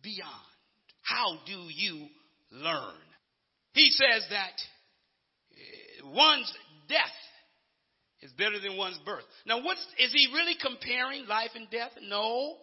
beyond. 0.02 0.56
How 1.02 1.38
do 1.46 1.68
you 1.68 2.06
learn? 2.50 3.04
He 3.74 3.90
says 3.90 4.24
that 4.30 4.56
eh, 5.52 6.14
one's 6.14 6.52
death 6.88 7.18
is 8.22 8.32
better 8.32 8.58
than 8.60 8.76
one's 8.76 8.98
birth. 9.04 9.24
Now, 9.46 9.62
what's, 9.62 9.84
is 9.98 10.12
he 10.12 10.30
really 10.32 10.56
comparing 10.60 11.26
life 11.26 11.50
and 11.54 11.68
death? 11.70 11.90
No, 12.02 12.56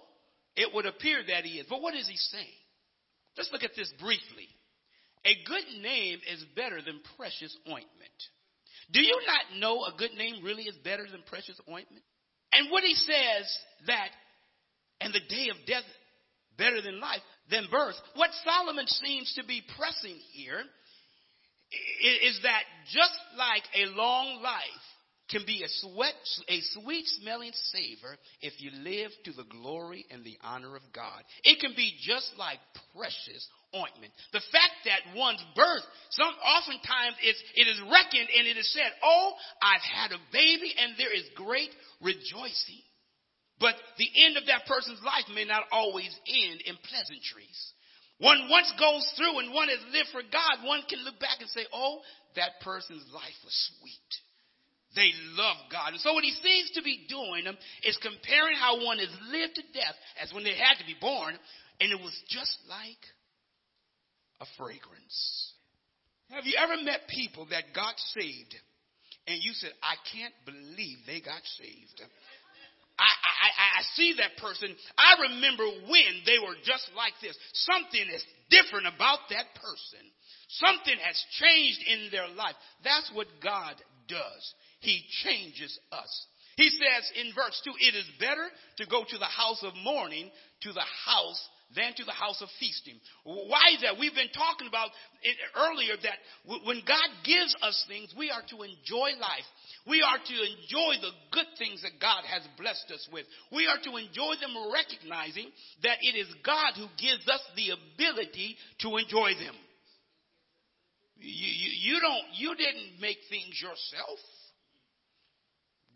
it 0.59 0.75
would 0.75 0.85
appear 0.85 1.23
that 1.25 1.45
he 1.45 1.59
is. 1.59 1.65
But 1.69 1.81
what 1.81 1.95
is 1.95 2.07
he 2.07 2.17
saying? 2.17 2.59
Let's 3.37 3.49
look 3.53 3.63
at 3.63 3.75
this 3.75 3.91
briefly. 3.99 4.51
A 5.25 5.33
good 5.47 5.81
name 5.81 6.19
is 6.31 6.43
better 6.55 6.81
than 6.81 6.99
precious 7.15 7.55
ointment. 7.67 8.19
Do 8.91 9.01
you 9.01 9.21
not 9.25 9.59
know 9.59 9.85
a 9.85 9.95
good 9.97 10.13
name 10.17 10.43
really 10.43 10.63
is 10.63 10.75
better 10.83 11.05
than 11.09 11.23
precious 11.27 11.59
ointment? 11.69 12.03
And 12.51 12.71
what 12.71 12.83
he 12.83 12.93
says 12.93 13.45
that, 13.87 14.09
and 14.99 15.13
the 15.13 15.23
day 15.29 15.47
of 15.49 15.65
death 15.65 15.83
better 16.57 16.81
than 16.81 16.99
life, 16.99 17.21
than 17.49 17.67
birth. 17.71 17.95
What 18.15 18.31
Solomon 18.43 18.87
seems 18.87 19.33
to 19.35 19.45
be 19.45 19.63
pressing 19.77 20.19
here 20.33 20.61
is 22.23 22.39
that 22.43 22.63
just 22.91 23.19
like 23.37 23.63
a 23.75 23.95
long 23.95 24.41
life 24.43 24.88
can 25.29 25.45
be 25.45 25.63
a, 25.63 25.69
sweat, 25.69 26.15
a 26.47 26.59
sweet 26.73 27.05
smelling 27.21 27.53
savor 27.71 28.17
if 28.41 28.53
you 28.57 28.71
live 28.83 29.11
to 29.25 29.31
the 29.33 29.45
glory 29.45 30.05
and 30.09 30.23
the 30.23 30.37
honor 30.43 30.75
of 30.75 30.81
God. 30.93 31.21
It 31.43 31.59
can 31.59 31.73
be 31.75 31.93
just 32.01 32.31
like 32.37 32.57
precious 32.95 33.47
ointment. 33.75 34.11
The 34.33 34.41
fact 34.51 34.89
that 34.89 35.13
one's 35.15 35.43
birth, 35.55 35.85
some 36.09 36.33
oftentimes 36.41 37.15
it's, 37.21 37.41
it 37.55 37.67
is 37.69 37.79
reckoned 37.85 38.29
and 38.33 38.47
it 38.47 38.57
is 38.57 38.73
said, 38.73 38.89
oh, 39.03 39.33
I've 39.61 39.85
had 39.85 40.11
a 40.11 40.21
baby 40.33 40.73
and 40.73 40.97
there 40.97 41.13
is 41.13 41.29
great 41.35 41.69
rejoicing. 42.01 42.83
But 43.59 43.75
the 43.97 44.09
end 44.25 44.37
of 44.37 44.47
that 44.47 44.65
person's 44.65 45.03
life 45.03 45.27
may 45.35 45.45
not 45.45 45.67
always 45.71 46.09
end 46.25 46.63
in 46.65 46.79
pleasantries. 46.89 47.59
One 48.17 48.49
once 48.49 48.71
goes 48.79 49.05
through 49.15 49.39
and 49.39 49.53
one 49.53 49.69
has 49.69 49.79
lived 49.91 50.09
for 50.11 50.23
God, 50.23 50.65
one 50.65 50.81
can 50.89 51.03
look 51.03 51.19
back 51.19 51.39
and 51.39 51.49
say, 51.49 51.67
oh, 51.71 51.99
that 52.35 52.59
person's 52.63 53.05
life 53.13 53.37
was 53.43 53.55
sweet. 53.77 54.11
They 54.95 55.11
love 55.37 55.57
God. 55.71 55.93
And 55.93 56.01
so 56.01 56.13
what 56.13 56.23
he 56.23 56.31
seems 56.31 56.71
to 56.73 56.81
be 56.81 57.05
doing 57.07 57.45
um, 57.47 57.57
is 57.83 57.97
comparing 58.01 58.57
how 58.57 58.83
one 58.83 58.97
has 58.97 59.13
lived 59.29 59.55
to 59.55 59.63
death 59.73 59.95
as 60.21 60.33
when 60.33 60.43
they 60.43 60.57
had 60.57 60.81
to 60.81 60.85
be 60.85 60.95
born, 60.99 61.37
and 61.79 61.91
it 61.91 61.99
was 62.01 62.15
just 62.27 62.57
like 62.67 62.99
a 64.41 64.47
fragrance. 64.57 65.53
Have 66.31 66.45
you 66.45 66.57
ever 66.57 66.81
met 66.81 67.09
people 67.09 67.47
that 67.49 67.73
got 67.73 67.97
saved 68.17 68.55
and 69.27 69.41
you 69.41 69.53
said, 69.53 69.71
I 69.81 69.97
can't 70.09 70.33
believe 70.45 71.05
they 71.05 71.21
got 71.21 71.41
saved? 71.57 72.01
I, 72.99 73.07
I, 73.07 73.79
I 73.79 73.83
see 73.95 74.13
that 74.19 74.35
person. 74.41 74.75
I 74.97 75.31
remember 75.31 75.63
when 75.87 76.13
they 76.25 76.37
were 76.41 76.57
just 76.65 76.89
like 76.97 77.13
this. 77.21 77.37
Something 77.53 78.05
is 78.11 78.25
different 78.49 78.91
about 78.91 79.23
that 79.29 79.47
person. 79.55 80.03
Something 80.59 80.97
has 80.99 81.17
changed 81.39 81.79
in 81.87 82.11
their 82.11 82.27
life. 82.35 82.57
That's 82.83 83.09
what 83.13 83.27
God 83.41 83.75
does. 84.09 84.43
He 84.79 85.03
changes 85.23 85.77
us. 85.91 86.27
He 86.55 86.69
says 86.69 87.03
in 87.15 87.31
verse 87.33 87.59
2, 87.63 87.71
it 87.79 87.95
is 87.95 88.05
better 88.19 88.47
to 88.77 88.85
go 88.85 89.03
to 89.07 89.17
the 89.17 89.31
house 89.31 89.63
of 89.63 89.73
mourning 89.83 90.29
to 90.63 90.73
the 90.73 90.83
house 91.07 91.39
than 91.75 91.93
to 91.95 92.03
the 92.03 92.11
house 92.11 92.41
of 92.41 92.49
feasting. 92.59 92.99
Why 93.23 93.77
is 93.77 93.81
that? 93.85 93.99
We've 93.99 94.15
been 94.15 94.33
talking 94.33 94.67
about 94.67 94.89
earlier 95.55 95.95
that 96.01 96.19
when 96.65 96.81
God 96.83 97.09
gives 97.23 97.55
us 97.61 97.77
things, 97.87 98.11
we 98.17 98.31
are 98.31 98.41
to 98.49 98.65
enjoy 98.65 99.15
life. 99.21 99.47
We 99.85 100.01
are 100.01 100.17
to 100.17 100.35
enjoy 100.35 100.99
the 100.99 101.13
good 101.31 101.47
things 101.57 101.83
that 101.83 102.01
God 102.01 102.25
has 102.25 102.41
blessed 102.57 102.91
us 102.91 103.07
with. 103.13 103.23
We 103.53 103.67
are 103.69 103.77
to 103.85 103.95
enjoy 103.95 104.35
them 104.41 104.57
recognizing 104.73 105.53
that 105.83 106.01
it 106.01 106.17
is 106.17 106.27
God 106.43 106.73
who 106.75 106.89
gives 106.97 107.23
us 107.29 107.43
the 107.55 107.71
ability 107.77 108.57
to 108.81 108.97
enjoy 108.97 109.37
them. 109.37 109.55
You, 111.21 111.51
you, 111.53 111.69
you 111.93 111.95
don't, 112.01 112.27
you 112.33 112.51
didn't 112.55 112.99
make 112.99 113.19
things 113.29 113.55
yourself. 113.61 114.19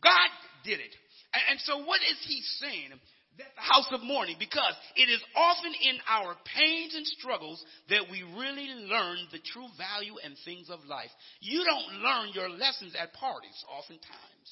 God 0.04 0.30
did 0.64 0.80
it. 0.80 0.94
And, 1.50 1.60
so 1.62 1.84
what 1.84 2.02
is 2.04 2.20
he 2.28 2.42
saying? 2.60 2.92
That 3.38 3.50
the 3.58 3.66
house 3.66 3.90
of 3.90 4.04
mourning, 4.04 4.36
because 4.38 4.78
it 4.96 5.10
is 5.10 5.22
often 5.36 5.74
in 5.74 5.98
our 6.06 6.38
pains 6.46 6.94
and 6.94 7.08
struggles 7.18 7.58
that 7.90 8.06
we 8.12 8.22
really 8.22 8.70
learn 8.86 9.18
the 9.32 9.42
true 9.42 9.66
value 9.74 10.14
and 10.24 10.38
things 10.46 10.70
of 10.70 10.86
life. 10.86 11.10
You 11.42 11.66
don't 11.66 12.04
learn 12.04 12.30
your 12.34 12.50
lessons 12.50 12.94
at 12.94 13.14
parties 13.14 13.58
oftentimes. 13.66 14.48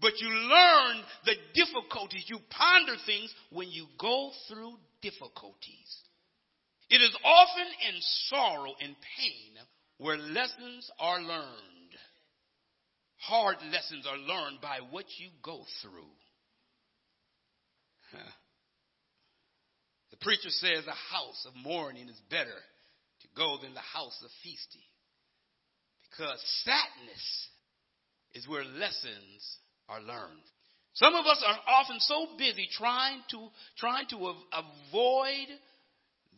But 0.00 0.12
you 0.20 0.28
learn 0.28 0.96
the 1.24 1.36
difficulties. 1.54 2.24
You 2.26 2.38
ponder 2.50 2.96
things 3.06 3.32
when 3.50 3.70
you 3.70 3.86
go 3.98 4.30
through 4.48 4.76
difficulties. 5.00 5.88
It 6.90 7.00
is 7.00 7.16
often 7.24 7.66
in 7.88 7.96
sorrow 8.28 8.74
and 8.80 8.96
pain 9.16 9.52
where 9.98 10.16
lessons 10.16 10.90
are 10.98 11.20
learned. 11.20 11.69
Hard 13.20 13.56
lessons 13.70 14.06
are 14.06 14.16
learned 14.16 14.60
by 14.60 14.80
what 14.90 15.04
you 15.18 15.28
go 15.42 15.64
through. 15.82 16.10
The 20.10 20.16
preacher 20.16 20.50
says 20.50 20.84
a 20.86 21.14
house 21.14 21.46
of 21.46 21.54
mourning 21.54 22.08
is 22.08 22.20
better 22.30 22.48
to 22.48 23.28
go 23.36 23.58
than 23.62 23.74
the 23.74 23.80
house 23.80 24.20
of 24.24 24.30
feasting. 24.42 24.82
Because 26.10 26.42
sadness 26.64 27.48
is 28.34 28.48
where 28.48 28.64
lessons 28.64 29.58
are 29.88 30.00
learned. 30.00 30.42
Some 30.94 31.14
of 31.14 31.26
us 31.26 31.42
are 31.46 31.58
often 31.68 32.00
so 32.00 32.26
busy 32.36 32.68
trying 32.72 33.22
to 33.30 33.48
trying 33.78 34.06
to 34.08 34.16
avoid 34.52 35.46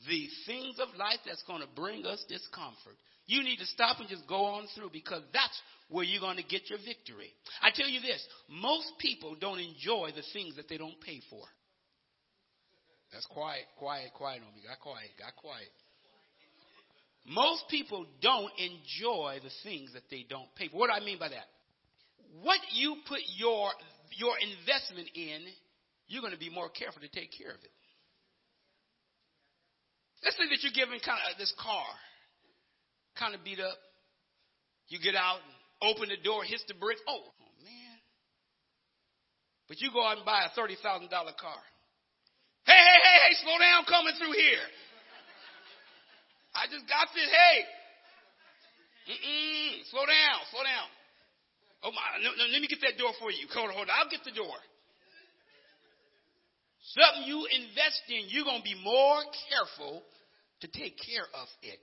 the 0.08 0.28
things 0.46 0.78
of 0.78 0.88
life 0.98 1.20
that's 1.24 1.42
going 1.44 1.62
to 1.62 1.68
bring 1.74 2.04
us 2.04 2.22
discomfort. 2.28 2.96
You 3.26 3.42
need 3.42 3.58
to 3.58 3.66
stop 3.66 4.00
and 4.00 4.08
just 4.08 4.26
go 4.26 4.44
on 4.44 4.66
through 4.74 4.90
because 4.92 5.22
that's 5.32 5.60
where 5.88 6.04
you're 6.04 6.20
going 6.20 6.36
to 6.36 6.42
get 6.42 6.68
your 6.68 6.78
victory. 6.84 7.30
I 7.62 7.70
tell 7.74 7.88
you 7.88 8.00
this, 8.00 8.24
most 8.48 8.92
people 8.98 9.36
don't 9.40 9.60
enjoy 9.60 10.10
the 10.14 10.24
things 10.32 10.56
that 10.56 10.68
they 10.68 10.76
don't 10.76 11.00
pay 11.00 11.20
for. 11.30 11.44
That's 13.12 13.26
quiet, 13.26 13.64
quiet, 13.78 14.10
quiet 14.14 14.40
on 14.40 14.54
me. 14.54 14.62
Got 14.66 14.80
quiet, 14.80 15.10
got 15.18 15.36
quiet. 15.36 15.68
Most 17.24 17.64
people 17.70 18.06
don't 18.20 18.50
enjoy 18.58 19.38
the 19.42 19.52
things 19.62 19.92
that 19.92 20.02
they 20.10 20.26
don't 20.28 20.48
pay 20.56 20.68
for. 20.68 20.78
What 20.78 20.88
do 20.88 20.94
I 21.00 21.04
mean 21.04 21.18
by 21.18 21.28
that? 21.28 21.46
What 22.42 22.58
you 22.72 22.96
put 23.06 23.20
your 23.36 23.70
your 24.16 24.34
investment 24.40 25.08
in, 25.14 25.44
you're 26.08 26.20
going 26.20 26.32
to 26.32 26.40
be 26.40 26.50
more 26.50 26.68
careful 26.68 27.00
to 27.00 27.08
take 27.08 27.30
care 27.36 27.50
of 27.50 27.60
it. 27.62 27.70
Let's 30.24 30.36
say 30.36 30.48
that 30.48 30.62
you're 30.62 30.74
giving 30.74 31.00
kind 31.00 31.18
of 31.28 31.34
uh, 31.34 31.38
this 31.38 31.52
car, 31.58 31.86
kind 33.18 33.34
of 33.34 33.44
beat 33.44 33.60
up. 33.60 33.78
You 34.88 34.98
get 35.00 35.14
out 35.14 35.40
and 35.40 35.54
open 35.80 36.08
the 36.08 36.20
door, 36.20 36.44
hits 36.44 36.64
the 36.68 36.74
bricks. 36.74 37.00
Oh, 37.08 37.22
oh 37.24 37.52
man! 37.64 37.96
But 39.68 39.80
you 39.80 39.90
go 39.92 40.04
out 40.04 40.18
and 40.20 40.26
buy 40.26 40.44
a 40.44 40.52
thirty 40.54 40.76
thousand 40.82 41.08
dollar 41.08 41.32
car. 41.38 41.60
Hey, 42.64 42.78
hey, 42.78 42.98
hey, 43.02 43.18
hey, 43.26 43.34
slow 43.42 43.58
down 43.58 43.84
coming 43.88 44.14
through 44.18 44.36
here. 44.36 44.66
I 46.54 46.68
just 46.68 46.84
got 46.86 47.08
this. 47.16 47.26
Hey. 47.26 47.58
Mm-mm, 49.02 49.82
slow 49.90 50.06
down, 50.06 50.38
slow 50.54 50.62
down. 50.62 50.86
Oh 51.82 51.90
my, 51.90 52.22
no, 52.22 52.30
no, 52.38 52.46
let 52.52 52.62
me 52.62 52.68
get 52.70 52.78
that 52.86 52.94
door 52.94 53.10
for 53.18 53.34
you. 53.34 53.50
Hold 53.50 53.70
on, 53.70 53.74
hold 53.74 53.90
on. 53.90 53.94
I'll 53.98 54.10
get 54.12 54.22
the 54.22 54.30
door. 54.30 54.54
Something 56.94 57.26
you 57.26 57.42
invest 57.50 58.06
in, 58.06 58.30
you're 58.30 58.44
going 58.46 58.62
to 58.62 58.68
be 58.68 58.78
more 58.78 59.22
careful 59.50 60.02
to 60.62 60.66
take 60.70 60.94
care 61.02 61.26
of 61.34 61.48
it. 61.62 61.82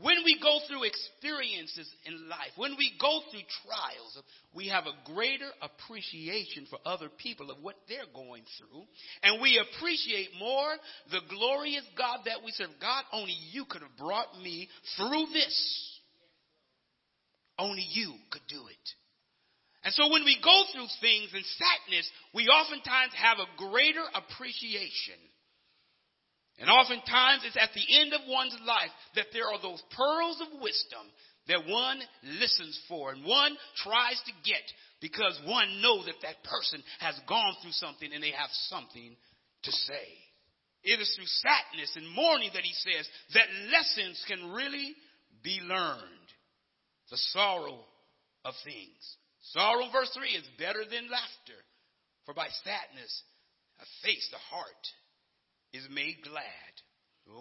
When 0.00 0.22
we 0.24 0.38
go 0.40 0.60
through 0.68 0.84
experiences 0.84 1.90
in 2.06 2.28
life, 2.28 2.54
when 2.56 2.76
we 2.78 2.92
go 3.00 3.20
through 3.30 3.42
trials, 3.66 4.22
we 4.54 4.68
have 4.68 4.84
a 4.86 5.12
greater 5.12 5.50
appreciation 5.60 6.66
for 6.70 6.78
other 6.84 7.08
people 7.08 7.50
of 7.50 7.58
what 7.62 7.74
they're 7.88 8.06
going 8.14 8.44
through. 8.58 8.84
And 9.24 9.42
we 9.42 9.58
appreciate 9.58 10.28
more 10.38 10.70
the 11.10 11.20
glorious 11.28 11.84
God 11.96 12.20
that 12.26 12.44
we 12.44 12.52
serve. 12.52 12.70
God, 12.80 13.04
only 13.12 13.34
you 13.50 13.64
could 13.64 13.82
have 13.82 13.96
brought 13.98 14.38
me 14.40 14.68
through 14.96 15.26
this. 15.32 15.98
Only 17.58 17.84
you 17.90 18.14
could 18.30 18.46
do 18.48 18.68
it. 18.68 18.86
And 19.82 19.92
so 19.94 20.12
when 20.12 20.24
we 20.24 20.38
go 20.44 20.62
through 20.72 20.86
things 21.00 21.30
in 21.34 21.42
sadness, 21.42 22.10
we 22.34 22.46
oftentimes 22.46 23.12
have 23.16 23.38
a 23.38 23.50
greater 23.56 24.04
appreciation 24.14 25.18
and 26.58 26.70
oftentimes 26.70 27.42
it's 27.46 27.56
at 27.56 27.70
the 27.74 28.00
end 28.00 28.12
of 28.12 28.20
one's 28.26 28.56
life 28.66 28.90
that 29.14 29.30
there 29.32 29.46
are 29.46 29.62
those 29.62 29.82
pearls 29.94 30.42
of 30.42 30.60
wisdom 30.60 31.06
that 31.46 31.66
one 31.66 32.00
listens 32.40 32.78
for 32.88 33.12
and 33.12 33.24
one 33.24 33.56
tries 33.82 34.20
to 34.26 34.32
get 34.44 34.62
because 35.00 35.40
one 35.46 35.80
knows 35.80 36.06
that 36.06 36.20
that 36.22 36.42
person 36.42 36.82
has 36.98 37.14
gone 37.28 37.54
through 37.62 37.72
something 37.72 38.10
and 38.12 38.22
they 38.22 38.32
have 38.32 38.50
something 38.68 39.16
to 39.62 39.72
say. 39.72 40.06
It 40.82 41.00
is 41.00 41.10
through 41.14 41.26
sadness 41.26 41.96
and 41.96 42.14
mourning 42.14 42.50
that 42.54 42.62
he 42.62 42.74
says 42.74 43.06
that 43.34 43.48
lessons 43.70 44.22
can 44.26 44.50
really 44.50 44.94
be 45.42 45.60
learned. 45.62 46.28
The 47.10 47.18
sorrow 47.32 47.80
of 48.44 48.54
things. 48.64 49.02
Sorrow, 49.54 49.88
verse 49.90 50.10
3, 50.14 50.28
is 50.28 50.44
better 50.58 50.84
than 50.84 51.10
laughter, 51.10 51.60
for 52.26 52.34
by 52.34 52.48
sadness 52.64 53.22
a 53.80 53.86
face, 54.04 54.28
the 54.30 54.38
heart, 54.38 54.84
is 55.72 55.86
made 55.90 56.16
glad. 56.24 56.72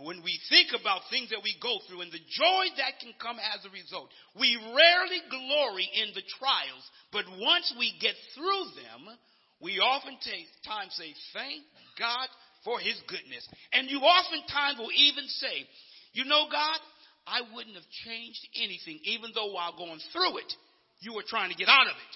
When 0.04 0.20
we 0.20 0.36
think 0.52 0.76
about 0.76 1.08
things 1.10 1.32
that 1.32 1.40
we 1.44 1.56
go 1.63 1.80
through 1.88 2.04
and 2.04 2.12
the 2.12 2.20
joy 2.20 2.66
that 2.76 3.00
can 3.00 3.16
come 3.24 3.40
as 3.40 3.63
a 3.63 3.72
result, 3.72 4.12
we 4.36 4.60
rarely 4.60 5.24
glory 5.32 5.88
in 5.88 6.12
the 6.12 6.28
trials, 6.36 6.84
but 7.16 7.24
once 7.40 7.72
we 7.80 7.96
get 8.04 8.16
through 8.36 8.68
them, 8.84 9.16
we 9.63 9.80
oftentimes 9.80 10.92
say, 10.92 11.16
Thank 11.32 11.63
God 11.98 12.28
for 12.68 12.80
His 12.80 13.00
goodness. 13.08 13.48
And 13.72 13.90
you 13.90 14.04
oftentimes 14.04 14.78
will 14.78 14.92
even 14.92 15.24
say, 15.40 15.63
You 16.12 16.26
know, 16.26 16.52
God, 16.52 16.80
I 17.26 17.48
wouldn't 17.56 17.76
have 17.76 17.88
changed 18.04 18.44
anything, 18.60 19.00
even 19.04 19.32
though 19.34 19.56
while 19.56 19.76
going 19.76 20.04
through 20.12 20.38
it, 20.44 20.52
you 21.00 21.13
were 21.16 21.26
trying 21.26 21.50
to 21.50 21.58
get 21.58 21.70
out 21.70 21.88
of 21.88 21.96
it. 21.96 22.13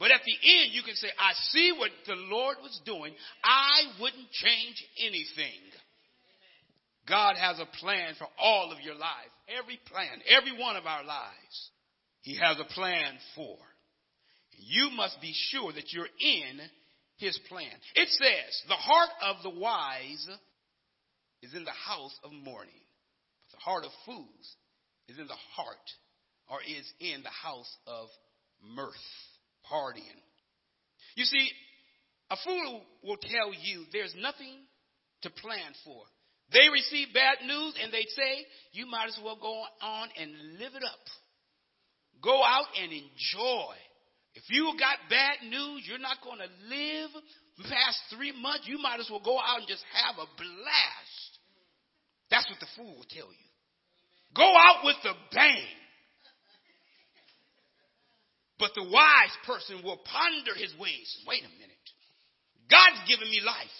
But 0.00 0.10
at 0.10 0.22
the 0.24 0.32
end, 0.32 0.72
you 0.72 0.82
can 0.82 0.94
say, 0.94 1.08
I 1.18 1.32
see 1.52 1.72
what 1.76 1.90
the 2.06 2.16
Lord 2.16 2.56
was 2.62 2.80
doing. 2.86 3.12
I 3.44 3.82
wouldn't 4.00 4.30
change 4.32 4.82
anything. 4.98 5.60
God 7.06 7.36
has 7.36 7.60
a 7.60 7.78
plan 7.78 8.14
for 8.18 8.26
all 8.40 8.72
of 8.72 8.80
your 8.80 8.94
life. 8.94 9.30
Every 9.58 9.78
plan, 9.92 10.22
every 10.26 10.58
one 10.58 10.76
of 10.76 10.86
our 10.86 11.04
lives, 11.04 11.70
He 12.22 12.36
has 12.36 12.56
a 12.58 12.72
plan 12.74 13.14
for. 13.36 13.56
You 14.56 14.90
must 14.96 15.20
be 15.20 15.34
sure 15.50 15.72
that 15.72 15.92
you're 15.92 16.08
in 16.20 16.60
His 17.18 17.38
plan. 17.48 17.72
It 17.94 18.08
says, 18.08 18.62
the 18.68 18.74
heart 18.74 19.10
of 19.22 19.36
the 19.42 19.60
wise 19.60 20.28
is 21.42 21.54
in 21.54 21.64
the 21.64 21.70
house 21.70 22.16
of 22.24 22.32
mourning, 22.32 22.72
but 23.50 23.58
the 23.58 23.64
heart 23.64 23.84
of 23.84 23.90
fools 24.06 24.56
is 25.08 25.18
in 25.18 25.26
the 25.26 25.34
heart 25.54 25.76
or 26.48 26.60
is 26.62 26.90
in 27.00 27.22
the 27.22 27.28
house 27.28 27.76
of 27.86 28.08
mirth, 28.62 28.94
partying. 29.70 30.20
You 31.16 31.24
see, 31.24 31.50
a 32.30 32.36
fool 32.44 32.82
will 33.02 33.16
tell 33.16 33.52
you 33.52 33.84
there's 33.92 34.14
nothing 34.16 34.62
to 35.22 35.30
plan 35.30 35.72
for. 35.84 36.02
They 36.52 36.68
receive 36.72 37.14
bad 37.14 37.46
news 37.46 37.74
and 37.82 37.92
they 37.92 38.06
say, 38.10 38.46
you 38.72 38.86
might 38.86 39.06
as 39.08 39.18
well 39.22 39.38
go 39.40 39.62
on 39.82 40.08
and 40.20 40.58
live 40.58 40.74
it 40.74 40.82
up. 40.82 41.04
Go 42.22 42.42
out 42.42 42.66
and 42.80 42.92
enjoy. 42.92 43.74
If 44.34 44.44
you 44.48 44.72
got 44.78 44.98
bad 45.08 45.48
news, 45.48 45.84
you're 45.86 45.98
not 45.98 46.18
going 46.22 46.38
to 46.38 46.50
live 46.68 47.10
past 47.68 47.98
three 48.14 48.32
months. 48.32 48.66
You 48.66 48.78
might 48.78 49.00
as 49.00 49.08
well 49.10 49.22
go 49.24 49.38
out 49.38 49.58
and 49.58 49.68
just 49.68 49.84
have 49.92 50.16
a 50.16 50.26
blast. 50.36 51.30
That's 52.30 52.48
what 52.48 52.60
the 52.60 52.70
fool 52.76 52.96
will 52.96 53.10
tell 53.10 53.30
you. 53.30 53.48
Go 54.34 54.46
out 54.46 54.84
with 54.84 54.96
a 55.04 55.14
bang. 55.34 55.66
But 58.60 58.76
the 58.76 58.84
wise 58.84 59.34
person 59.48 59.80
will 59.80 59.98
ponder 60.04 60.52
his 60.52 60.76
ways. 60.76 61.08
Wait 61.24 61.40
a 61.40 61.52
minute. 61.56 61.86
God's 62.68 63.00
given 63.08 63.26
me 63.32 63.40
life. 63.40 63.78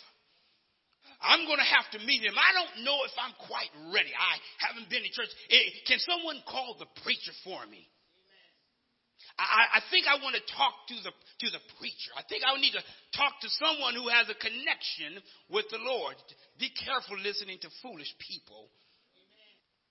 I'm 1.20 1.44
going 1.44 1.60
to 1.60 1.68
have 1.76 1.84
to 1.92 2.00
meet 2.08 2.24
him. 2.24 2.32
I 2.32 2.50
don't 2.56 2.80
know 2.88 2.96
if 3.04 3.12
I'm 3.20 3.36
quite 3.44 3.68
ready. 3.92 4.08
I 4.08 4.34
haven't 4.64 4.88
been 4.88 5.04
in 5.04 5.12
church. 5.12 5.28
Eh, 5.52 5.84
can 5.84 6.00
someone 6.00 6.40
call 6.48 6.80
the 6.80 6.88
preacher 7.04 7.36
for 7.44 7.60
me? 7.68 7.84
I, 9.36 9.78
I 9.78 9.80
think 9.92 10.08
I 10.08 10.16
want 10.24 10.32
to 10.36 10.44
talk 10.48 10.74
to 10.88 10.96
the 11.04 11.12
to 11.12 11.48
the 11.52 11.62
preacher. 11.76 12.10
I 12.16 12.24
think 12.24 12.40
I 12.40 12.56
need 12.56 12.72
to 12.72 12.84
talk 13.12 13.36
to 13.44 13.48
someone 13.60 13.94
who 13.94 14.08
has 14.08 14.32
a 14.32 14.36
connection 14.36 15.20
with 15.52 15.68
the 15.68 15.80
Lord. 15.80 16.16
Be 16.56 16.72
careful 16.72 17.20
listening 17.20 17.60
to 17.62 17.68
foolish 17.84 18.10
people 18.16 18.72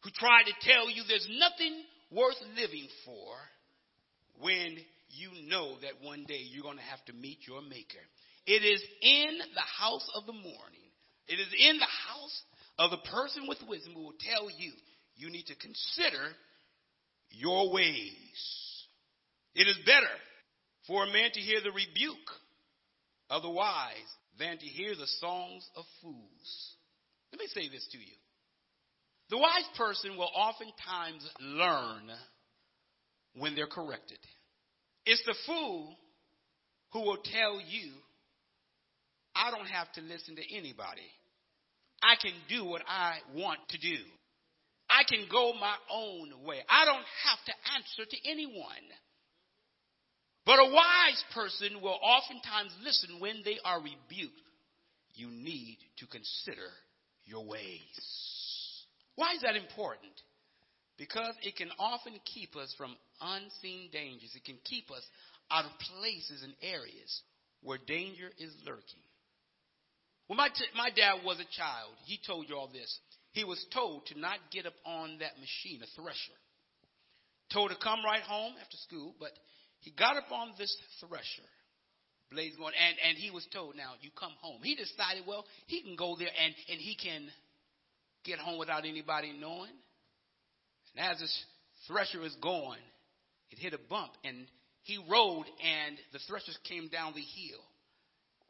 who 0.02 0.10
try 0.18 0.44
to 0.44 0.54
tell 0.66 0.90
you 0.90 1.06
there's 1.06 1.30
nothing 1.30 1.78
worth 2.10 2.42
living 2.58 2.90
for 3.06 3.38
when 4.40 4.78
you 5.10 5.30
know 5.48 5.76
that 5.82 6.06
one 6.06 6.26
day 6.28 6.42
you're 6.50 6.64
going 6.64 6.78
to 6.78 6.84
have 6.84 7.04
to 7.06 7.14
meet 7.14 7.40
your 7.48 7.62
Maker. 7.62 8.04
It 8.46 8.64
is 8.64 8.82
in 9.02 9.38
the 9.54 9.68
house 9.80 10.08
of 10.16 10.26
the 10.26 10.34
morning, 10.34 10.90
it 11.28 11.40
is 11.40 11.54
in 11.58 11.78
the 11.78 11.86
house 12.08 12.42
of 12.78 12.92
the 12.92 13.10
person 13.12 13.48
with 13.48 13.58
wisdom 13.68 13.94
who 13.94 14.04
will 14.04 14.20
tell 14.20 14.50
you 14.50 14.72
you 15.16 15.30
need 15.30 15.46
to 15.48 15.56
consider 15.56 16.32
your 17.32 17.72
ways. 17.72 18.86
It 19.54 19.68
is 19.68 19.78
better 19.86 20.08
for 20.88 21.04
a 21.04 21.12
man 21.12 21.32
to 21.34 21.40
hear 21.40 21.60
the 21.62 21.72
rebuke 21.72 22.32
of 23.30 23.42
the 23.42 23.50
wise 23.50 23.94
than 24.40 24.58
to 24.58 24.66
hear 24.66 24.96
the 24.96 25.08
songs 25.20 25.68
of 25.76 25.84
fools. 26.02 26.76
Let 27.32 27.40
me 27.40 27.48
say 27.54 27.70
this 27.70 27.88
to 27.92 27.98
you. 27.98 28.16
The 29.30 29.38
wise 29.38 29.68
person 29.78 30.18
will 30.18 30.32
oftentimes 30.34 31.30
learn 31.40 32.10
when 33.36 33.56
they're 33.56 33.68
corrected. 33.68 34.20
It's 35.06 35.24
the 35.26 35.36
fool 35.46 35.96
who 36.92 37.02
will 37.02 37.18
tell 37.18 37.60
you, 37.60 37.92
I 39.36 39.52
don't 39.52 39.68
have 39.68 39.92
to 39.94 40.02
listen 40.02 40.36
to 40.36 40.56
anybody. 40.56 41.08
I 42.02 42.16
can 42.22 42.34
do 42.48 42.66
what 42.66 42.82
I 42.88 43.18
want 43.36 43.60
to 43.70 43.78
do. 43.78 43.98
I 44.90 45.04
can 45.08 45.28
go 45.32 45.54
my 45.60 45.76
own 45.92 46.32
way. 46.46 46.58
I 46.68 46.86
don't 46.86 46.98
have 46.98 47.40
to 47.46 47.54
answer 47.76 48.10
to 48.10 48.30
anyone. 48.30 48.66
But 50.46 50.60
a 50.60 50.74
wise 50.74 51.24
person 51.34 51.82
will 51.82 51.98
oftentimes 52.02 52.74
listen 52.84 53.20
when 53.20 53.42
they 53.46 53.58
are 53.64 53.78
rebuked. 53.78 54.42
You 55.14 55.28
need 55.28 55.78
to 55.98 56.08
consider 56.08 56.68
your 57.26 57.46
ways. 57.46 57.82
Why 59.16 59.34
is 59.34 59.42
that 59.42 59.56
important? 59.56 60.14
Because 61.00 61.34
it 61.42 61.56
can 61.56 61.70
often 61.80 62.14
keep 62.26 62.58
us 62.58 62.76
from 62.78 62.94
unseen 63.22 63.90
dangers. 63.92 64.36
It 64.36 64.44
can 64.44 64.60
keep 64.66 64.92
us 64.92 65.02
out 65.50 65.64
of 65.64 65.72
places 65.98 66.44
and 66.44 66.54
areas 66.62 67.22
where 67.64 67.80
danger 67.88 68.28
is 68.38 68.54
lurking. 68.66 69.02
When 70.28 70.38
my, 70.38 70.50
t- 70.50 70.76
my 70.76 70.90
dad 70.92 71.24
was 71.26 71.40
a 71.40 71.48
child, 71.58 71.96
he 72.06 72.20
told 72.28 72.50
you 72.50 72.56
all 72.56 72.68
this. 72.68 73.00
He 73.32 73.46
was 73.46 73.66
told 73.74 74.06
to 74.08 74.20
not 74.20 74.38
get 74.52 74.66
up 74.66 74.76
on 74.86 75.18
that 75.20 75.40
machine, 75.40 75.82
a 75.82 75.88
thresher. 75.96 76.38
Told 77.52 77.72
to 77.72 77.78
come 77.82 78.04
right 78.06 78.22
home 78.22 78.54
after 78.62 78.78
school, 78.78 79.16
but 79.20 79.32
he 79.80 79.92
got 79.92 80.18
up 80.18 80.32
on 80.32 80.52
this 80.60 80.76
thresher. 81.00 81.48
Blaze 82.30 82.56
going, 82.58 82.74
and, 82.78 82.98
and 83.08 83.18
he 83.18 83.32
was 83.32 83.48
told, 83.54 83.76
now 83.76 83.94
you 84.02 84.12
come 84.20 84.34
home. 84.42 84.60
He 84.62 84.76
decided, 84.76 85.24
well, 85.26 85.46
he 85.66 85.82
can 85.82 85.96
go 85.96 86.16
there 86.20 86.28
and, 86.28 86.54
and 86.70 86.80
he 86.80 86.96
can 86.96 87.28
get 88.26 88.38
home 88.38 88.60
without 88.60 88.86
anybody 88.86 89.34
knowing. 89.40 89.72
And 90.96 91.06
as 91.06 91.20
this 91.20 91.46
thresher 91.88 92.20
was 92.20 92.36
going, 92.42 92.80
it 93.52 93.60
hit 93.60 93.74
a 93.74 93.80
bump 93.90 94.12
and 94.24 94.48
he 94.84 94.98
rode 95.10 95.46
and 95.64 95.98
the 96.14 96.20
threshers 96.28 96.58
came 96.68 96.88
down 96.90 97.14
the 97.14 97.22
hill 97.22 97.62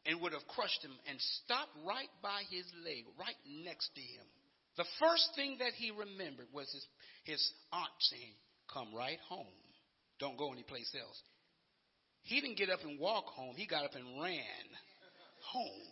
and 0.06 0.20
would 0.20 0.32
have 0.32 0.46
crushed 0.48 0.82
him 0.82 0.92
and 1.08 1.18
stopped 1.44 1.72
right 1.86 2.08
by 2.22 2.42
his 2.50 2.64
leg, 2.84 3.04
right 3.18 3.36
next 3.64 3.90
to 3.94 4.00
him. 4.00 4.24
The 4.76 4.86
first 4.98 5.30
thing 5.36 5.58
that 5.58 5.74
he 5.74 5.90
remembered 5.90 6.46
was 6.52 6.70
his, 6.72 6.86
his 7.24 7.52
aunt 7.72 7.92
saying, 7.98 8.34
Come 8.72 8.94
right 8.94 9.18
home. 9.28 9.46
Don't 10.20 10.38
go 10.38 10.52
anyplace 10.52 10.94
else. 10.94 11.20
He 12.22 12.40
didn't 12.40 12.58
get 12.58 12.70
up 12.70 12.80
and 12.82 13.00
walk 13.00 13.26
home. 13.26 13.56
He 13.56 13.66
got 13.66 13.84
up 13.84 13.94
and 13.94 14.22
ran 14.22 14.66
home. 15.52 15.88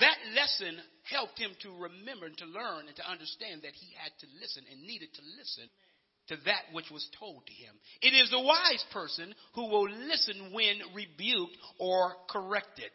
That 0.00 0.16
lesson 0.34 0.78
helped 1.10 1.38
him 1.38 1.52
to 1.62 1.70
remember 1.72 2.26
and 2.26 2.38
to 2.38 2.46
learn 2.46 2.88
and 2.88 2.96
to 2.96 3.10
understand 3.10 3.62
that 3.62 3.74
he 3.74 3.92
had 3.98 4.12
to 4.20 4.26
listen 4.40 4.64
and 4.70 4.82
needed 4.82 5.12
to 5.14 5.22
listen 5.38 5.68
to 6.28 6.36
that 6.46 6.70
which 6.72 6.90
was 6.90 7.06
told 7.18 7.44
to 7.46 7.52
him. 7.52 7.74
It 8.00 8.14
is 8.14 8.30
the 8.30 8.40
wise 8.40 8.84
person 8.92 9.34
who 9.54 9.68
will 9.68 9.90
listen 9.90 10.52
when 10.52 10.78
rebuked 10.94 11.56
or 11.78 12.14
corrected. 12.30 12.92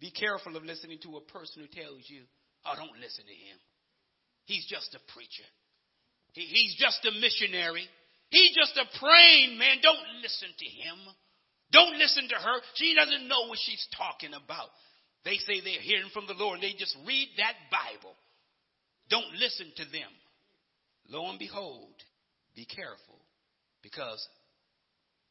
Be 0.00 0.10
careful 0.10 0.56
of 0.56 0.64
listening 0.64 0.98
to 1.02 1.16
a 1.16 1.28
person 1.32 1.62
who 1.62 1.68
tells 1.68 2.02
you, 2.06 2.22
oh, 2.66 2.74
don't 2.76 3.00
listen 3.00 3.24
to 3.26 3.34
him. 3.34 3.58
He's 4.44 4.66
just 4.66 4.94
a 4.94 5.12
preacher. 5.12 5.46
He, 6.32 6.42
he's 6.42 6.74
just 6.78 7.04
a 7.06 7.12
missionary. 7.20 7.86
He's 8.30 8.56
just 8.56 8.74
a 8.80 8.86
praying 8.98 9.58
man. 9.58 9.78
Don't 9.82 10.22
listen 10.22 10.48
to 10.48 10.66
him. 10.66 10.98
Don't 11.70 11.98
listen 11.98 12.28
to 12.28 12.34
her. 12.34 12.56
She 12.74 12.94
doesn't 12.94 13.28
know 13.28 13.48
what 13.48 13.58
she's 13.62 13.86
talking 13.96 14.32
about. 14.34 14.70
They 15.24 15.36
say 15.46 15.60
they're 15.60 15.80
hearing 15.80 16.10
from 16.12 16.26
the 16.26 16.34
Lord 16.34 16.58
and 16.58 16.64
they 16.64 16.74
just 16.76 16.96
read 17.06 17.28
that 17.38 17.54
Bible. 17.70 18.14
Don't 19.08 19.32
listen 19.38 19.70
to 19.76 19.84
them. 19.84 20.10
Lo 21.08 21.28
and 21.30 21.38
behold, 21.38 21.94
be 22.54 22.64
careful 22.64 23.20
because 23.82 24.26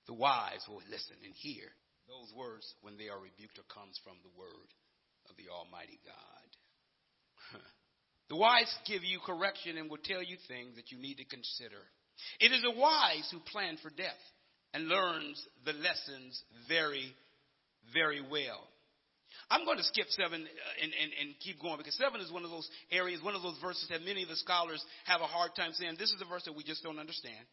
the 0.08 0.14
wise 0.14 0.64
will 0.68 0.84
listen 0.90 1.16
and 1.24 1.34
hear 1.36 1.68
those 2.08 2.32
words 2.36 2.68
when 2.82 2.98
they 2.98 3.08
are 3.08 3.20
rebuked 3.20 3.60
or 3.60 3.68
comes 3.74 4.00
from 4.04 4.18
the 4.24 4.38
word 4.38 4.70
of 5.30 5.36
the 5.38 5.52
Almighty 5.52 6.00
God. 6.04 7.62
the 8.30 8.36
wise 8.36 8.72
give 8.88 9.04
you 9.04 9.20
correction 9.26 9.78
and 9.78 9.90
will 9.90 10.04
tell 10.04 10.24
you 10.24 10.38
things 10.48 10.76
that 10.76 10.92
you 10.92 11.00
need 11.00 11.16
to 11.18 11.26
consider. 11.26 11.80
It 12.40 12.52
is 12.52 12.62
the 12.62 12.80
wise 12.80 13.28
who 13.32 13.40
plan 13.40 13.78
for 13.82 13.90
death 13.90 14.20
and 14.74 14.88
learns 14.88 15.42
the 15.66 15.74
lessons 15.74 16.42
very, 16.68 17.14
very 17.94 18.22
well. 18.22 18.68
I'm 19.52 19.68
going 19.68 19.78
to 19.78 19.84
skip 19.84 20.08
seven 20.16 20.48
uh, 20.48 20.84
and, 20.84 20.92
and, 20.96 21.12
and 21.20 21.28
keep 21.44 21.60
going 21.60 21.76
because 21.76 22.00
seven 22.00 22.24
is 22.24 22.32
one 22.32 22.48
of 22.48 22.52
those 22.52 22.70
areas, 22.90 23.20
one 23.20 23.36
of 23.36 23.44
those 23.44 23.60
verses 23.60 23.86
that 23.92 24.00
many 24.02 24.24
of 24.24 24.32
the 24.32 24.40
scholars 24.40 24.80
have 25.04 25.20
a 25.20 25.28
hard 25.28 25.52
time 25.60 25.76
saying. 25.76 26.00
This 26.00 26.16
is 26.16 26.24
a 26.24 26.30
verse 26.30 26.48
that 26.48 26.56
we 26.56 26.64
just 26.64 26.82
don't 26.82 26.98
understand. 26.98 27.44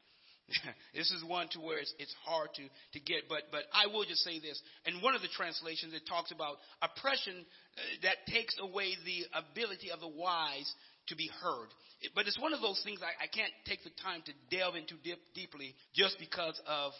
this 0.95 1.11
is 1.11 1.27
one 1.27 1.49
to 1.53 1.61
where 1.61 1.79
it's, 1.79 1.93
it's 1.99 2.15
hard 2.25 2.49
to, 2.55 2.65
to 2.95 3.01
get, 3.05 3.29
but, 3.29 3.51
but 3.53 3.67
I 3.75 3.91
will 3.91 4.05
just 4.05 4.25
say 4.25 4.39
this. 4.39 4.57
In 4.87 5.03
one 5.03 5.15
of 5.15 5.21
the 5.21 5.29
translations, 5.29 5.93
it 5.93 6.07
talks 6.09 6.31
about 6.33 6.57
oppression 6.81 7.45
uh, 7.45 7.81
that 8.07 8.25
takes 8.33 8.57
away 8.63 8.95
the 9.05 9.27
ability 9.35 9.91
of 9.91 10.01
the 10.01 10.09
wise 10.09 10.71
to 11.09 11.17
be 11.17 11.29
heard. 11.43 11.69
But 12.15 12.27
it's 12.27 12.41
one 12.41 12.55
of 12.55 12.63
those 12.63 12.81
things 12.85 13.01
I, 13.03 13.13
I 13.19 13.27
can't 13.27 13.53
take 13.67 13.83
the 13.83 13.93
time 14.03 14.23
to 14.25 14.33
delve 14.55 14.77
into 14.77 14.95
dip, 15.03 15.19
deeply 15.35 15.75
just 15.95 16.17
because 16.19 16.59
of, 16.67 16.93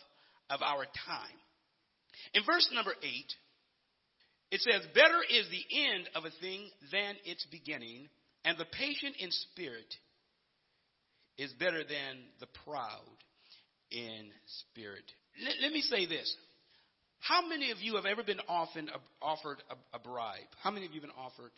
of 0.51 0.61
our 0.61 0.85
time. 1.07 1.39
In 2.35 2.43
verse 2.45 2.69
number 2.75 2.93
8, 3.01 3.07
it 4.51 4.61
says, 4.61 4.83
Better 4.95 5.21
is 5.29 5.47
the 5.51 5.77
end 5.91 6.09
of 6.15 6.25
a 6.25 6.31
thing 6.41 6.71
than 6.93 7.17
its 7.25 7.47
beginning, 7.51 8.09
and 8.45 8.57
the 8.59 8.65
patient 8.65 9.17
in 9.19 9.31
spirit 9.31 9.95
is 11.37 11.53
better 11.53 11.85
than 11.85 12.19
the 12.41 12.47
proud 12.65 13.19
in 13.91 14.31
spirit. 14.73 15.05
Let, 15.45 15.55
let 15.63 15.73
me 15.73 15.83
say 15.83 16.07
this. 16.07 16.35
How 17.21 17.47
many 17.47 17.71
of 17.71 17.79
you 17.81 17.97
have 17.97 18.07
ever 18.07 18.23
been 18.23 18.41
often, 18.49 18.89
offered 19.21 19.59
a, 19.71 19.97
a 19.97 19.99
bribe? 19.99 20.49
How 20.63 20.71
many 20.71 20.87
of 20.87 20.93
you 20.93 21.01
have 21.01 21.11
been 21.11 21.19
offered 21.19 21.53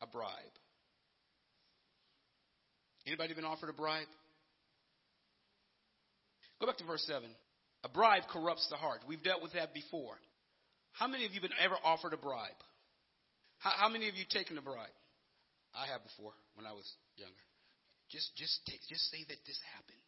a 0.00 0.06
bribe? 0.06 0.28
Anybody 3.06 3.34
been 3.34 3.44
offered 3.44 3.70
a 3.70 3.72
bribe? 3.72 4.06
Go 6.60 6.66
back 6.66 6.76
to 6.78 6.84
verse 6.84 7.04
7. 7.06 7.28
A 7.84 7.88
bribe 7.88 8.24
corrupts 8.32 8.68
the 8.70 8.76
heart. 8.76 9.00
We've 9.08 9.22
dealt 9.22 9.42
with 9.42 9.54
that 9.54 9.74
before. 9.74 10.14
How 10.92 11.08
many 11.08 11.24
of 11.24 11.32
you 11.32 11.40
have 11.40 11.50
been 11.50 11.58
ever 11.62 11.76
offered 11.84 12.12
a 12.12 12.16
bribe? 12.16 12.60
How, 13.58 13.70
how 13.76 13.88
many 13.88 14.08
of 14.08 14.14
you 14.14 14.24
taken 14.28 14.58
a 14.58 14.62
bribe? 14.62 14.92
I 15.74 15.86
have 15.90 16.02
before 16.04 16.32
when 16.54 16.66
I 16.66 16.72
was 16.72 16.84
younger. 17.16 17.46
Just 18.10 18.36
just 18.36 18.60
take, 18.66 18.80
just 18.88 19.10
say 19.10 19.24
that 19.28 19.40
this 19.46 19.58
happened. 19.74 20.04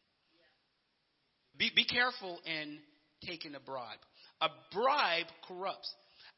Be 1.57 1.71
be 1.75 1.85
careful 1.85 2.39
in 2.45 2.79
taking 3.25 3.55
a 3.55 3.61
bribe. 3.61 4.03
A 4.41 4.49
bribe 4.73 5.31
corrupts. 5.49 5.89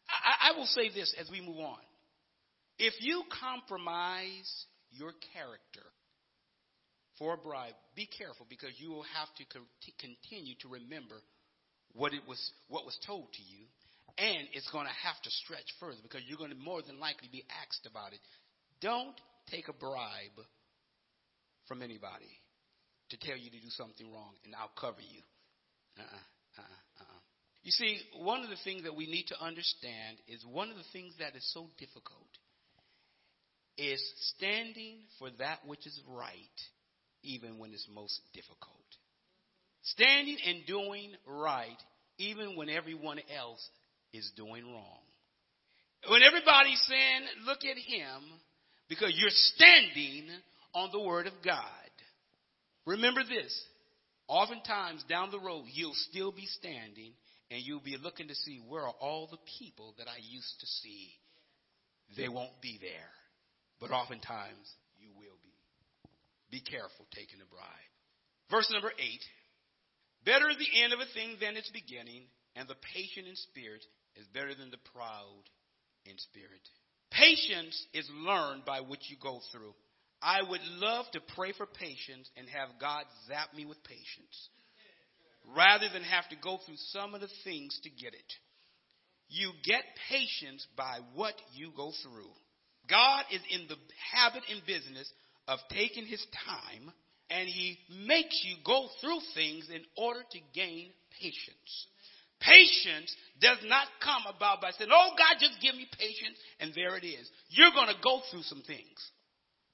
I, 0.08 0.50
I 0.52 0.58
will 0.58 0.66
say 0.66 0.90
this 0.90 1.14
as 1.18 1.28
we 1.30 1.40
move 1.40 1.58
on. 1.58 1.82
If 2.78 2.94
you 3.00 3.24
compromise 3.40 4.66
your 4.92 5.12
character 5.32 5.88
for 7.18 7.34
a 7.34 7.36
bribe, 7.38 7.74
be 7.96 8.06
careful 8.06 8.46
because 8.48 8.70
you 8.78 8.90
will 8.90 9.06
have 9.16 9.28
to 9.38 9.44
continue 9.98 10.54
to 10.60 10.68
remember 10.68 11.16
what 11.94 12.12
it 12.12 12.22
was 12.28 12.38
what 12.68 12.84
was 12.84 12.96
told 13.06 13.32
to 13.32 13.42
you 13.42 13.64
and 14.18 14.48
it's 14.52 14.70
going 14.70 14.86
to 14.86 14.96
have 15.04 15.20
to 15.22 15.30
stretch 15.44 15.68
further 15.78 16.00
because 16.02 16.22
you're 16.26 16.38
going 16.38 16.50
to 16.50 16.56
more 16.56 16.82
than 16.82 16.98
likely 16.98 17.28
be 17.30 17.44
asked 17.62 17.86
about 17.88 18.12
it. 18.12 18.20
Don't 18.80 19.16
take 19.50 19.68
a 19.68 19.72
bribe 19.72 20.40
from 21.68 21.82
anybody 21.82 22.30
to 23.10 23.16
tell 23.18 23.36
you 23.36 23.50
to 23.50 23.60
do 23.60 23.70
something 23.70 24.10
wrong 24.12 24.34
and 24.44 24.54
I'll 24.54 24.72
cover 24.78 25.00
you. 25.00 25.20
Uh-uh, 25.98 26.60
uh-uh, 26.60 27.02
uh-uh. 27.02 27.20
You 27.62 27.72
see, 27.72 27.98
one 28.18 28.42
of 28.42 28.50
the 28.50 28.60
things 28.64 28.84
that 28.84 28.94
we 28.94 29.06
need 29.06 29.26
to 29.28 29.40
understand 29.42 30.18
is 30.28 30.44
one 30.46 30.70
of 30.70 30.76
the 30.76 30.88
things 30.92 31.14
that 31.18 31.34
is 31.34 31.44
so 31.52 31.68
difficult 31.78 32.30
is 33.76 34.02
standing 34.36 35.00
for 35.18 35.28
that 35.38 35.58
which 35.66 35.86
is 35.86 36.00
right 36.08 36.58
even 37.22 37.58
when 37.58 37.72
it's 37.72 37.86
most 37.92 38.20
difficult. 38.32 38.86
Standing 39.82 40.38
and 40.46 40.66
doing 40.66 41.12
right, 41.26 41.76
even 42.18 42.56
when 42.56 42.68
everyone 42.68 43.18
else 43.36 43.68
is 44.12 44.30
doing 44.36 44.64
wrong. 44.64 45.02
When 46.08 46.22
everybody's 46.22 46.82
saying, 46.88 47.22
look 47.46 47.58
at 47.64 47.76
him, 47.76 48.22
because 48.88 49.12
you're 49.16 49.30
standing 49.30 50.28
on 50.74 50.90
the 50.92 51.00
Word 51.00 51.26
of 51.26 51.32
God. 51.44 51.62
Remember 52.86 53.22
this. 53.24 53.52
Oftentimes 54.28 55.04
down 55.08 55.30
the 55.30 55.40
road, 55.40 55.64
you'll 55.72 55.94
still 56.10 56.32
be 56.32 56.46
standing 56.46 57.12
and 57.50 57.62
you'll 57.62 57.80
be 57.80 57.96
looking 58.02 58.28
to 58.28 58.34
see 58.34 58.60
where 58.68 58.82
are 58.82 58.94
all 59.00 59.28
the 59.30 59.38
people 59.58 59.94
that 59.98 60.08
I 60.08 60.18
used 60.18 60.60
to 60.60 60.66
see. 60.66 61.10
They 62.16 62.28
won't 62.28 62.60
be 62.60 62.78
there. 62.80 63.10
But 63.80 63.90
oftentimes, 63.90 64.66
you 64.98 65.10
will 65.18 65.38
be. 65.42 65.52
Be 66.50 66.60
careful 66.60 67.06
taking 67.14 67.40
a 67.40 67.48
bribe. 67.50 67.92
Verse 68.50 68.70
number 68.72 68.92
eight. 68.98 69.22
Better 70.24 70.46
the 70.58 70.82
end 70.82 70.92
of 70.92 70.98
a 70.98 71.12
thing 71.14 71.36
than 71.40 71.56
its 71.56 71.70
beginning, 71.70 72.26
and 72.56 72.66
the 72.66 72.76
patient 72.94 73.28
in 73.28 73.36
spirit 73.36 73.84
is 74.16 74.26
better 74.32 74.54
than 74.54 74.70
the 74.70 74.82
proud 74.92 75.44
in 76.06 76.16
spirit. 76.18 76.64
Patience 77.10 77.76
is 77.94 78.08
learned 78.26 78.64
by 78.64 78.80
what 78.80 78.98
you 79.08 79.16
go 79.22 79.40
through. 79.52 79.74
I 80.22 80.40
would 80.42 80.62
love 80.80 81.06
to 81.12 81.20
pray 81.36 81.52
for 81.52 81.66
patience 81.66 82.28
and 82.36 82.48
have 82.48 82.80
God 82.80 83.04
zap 83.28 83.54
me 83.54 83.64
with 83.64 83.82
patience 83.84 84.48
rather 85.54 85.88
than 85.92 86.02
have 86.02 86.28
to 86.30 86.36
go 86.42 86.58
through 86.64 86.80
some 86.90 87.14
of 87.14 87.20
the 87.20 87.30
things 87.44 87.78
to 87.84 87.90
get 87.90 88.14
it. 88.14 88.32
You 89.28 89.52
get 89.64 89.82
patience 90.10 90.66
by 90.76 90.98
what 91.14 91.34
you 91.54 91.70
go 91.76 91.92
through. 92.02 92.30
God 92.88 93.24
is 93.30 93.40
in 93.50 93.68
the 93.68 93.76
habit 94.12 94.42
and 94.50 94.64
business 94.66 95.10
of 95.46 95.58
taking 95.70 96.06
his 96.06 96.24
time 96.46 96.90
and 97.28 97.48
he 97.48 97.78
makes 98.06 98.40
you 98.44 98.56
go 98.64 98.88
through 99.00 99.18
things 99.34 99.68
in 99.68 99.82
order 99.96 100.20
to 100.30 100.38
gain 100.54 100.90
patience. 101.20 101.86
Patience 102.40 103.14
does 103.40 103.58
not 103.64 103.88
come 104.04 104.24
about 104.28 104.60
by 104.60 104.70
saying, 104.76 104.90
Oh 104.92 105.16
God, 105.16 105.40
just 105.40 105.60
give 105.60 105.74
me 105.74 105.88
patience 105.98 106.36
and 106.60 106.72
there 106.74 106.96
it 106.96 107.04
is. 107.04 107.28
You're 107.48 107.72
going 107.72 107.88
to 107.88 108.00
go 108.04 108.20
through 108.30 108.44
some 108.44 108.62
things. 108.66 108.98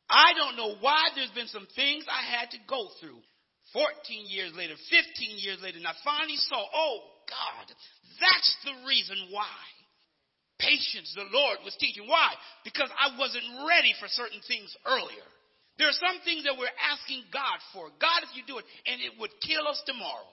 I 0.08 0.34
don't 0.36 0.56
know 0.56 0.76
why 0.80 1.10
there's 1.14 1.32
been 1.34 1.48
some 1.48 1.66
things 1.74 2.04
I 2.06 2.22
had 2.22 2.50
to 2.52 2.60
go 2.68 2.88
through. 3.00 3.18
14 3.72 4.28
years 4.28 4.52
later, 4.52 4.76
15 4.76 5.40
years 5.40 5.58
later, 5.62 5.80
and 5.80 5.88
I 5.88 5.96
finally 6.04 6.36
saw, 6.36 6.60
oh 6.60 6.98
God, 7.24 7.66
that's 8.20 8.52
the 8.68 8.76
reason 8.84 9.32
why. 9.32 9.58
Patience, 10.60 11.10
the 11.16 11.26
Lord 11.32 11.64
was 11.64 11.74
teaching. 11.80 12.06
Why? 12.06 12.36
Because 12.62 12.92
I 12.94 13.18
wasn't 13.18 13.66
ready 13.66 13.96
for 13.98 14.06
certain 14.06 14.38
things 14.46 14.70
earlier. 14.86 15.26
There 15.80 15.88
are 15.88 15.96
some 15.96 16.20
things 16.22 16.44
that 16.44 16.54
we're 16.54 16.70
asking 16.78 17.24
God 17.32 17.58
for. 17.72 17.88
God, 17.98 18.22
if 18.28 18.36
you 18.36 18.44
do 18.46 18.60
it, 18.60 18.66
and 18.86 19.00
it 19.00 19.16
would 19.18 19.32
kill 19.42 19.66
us 19.66 19.80
tomorrow. 19.88 20.28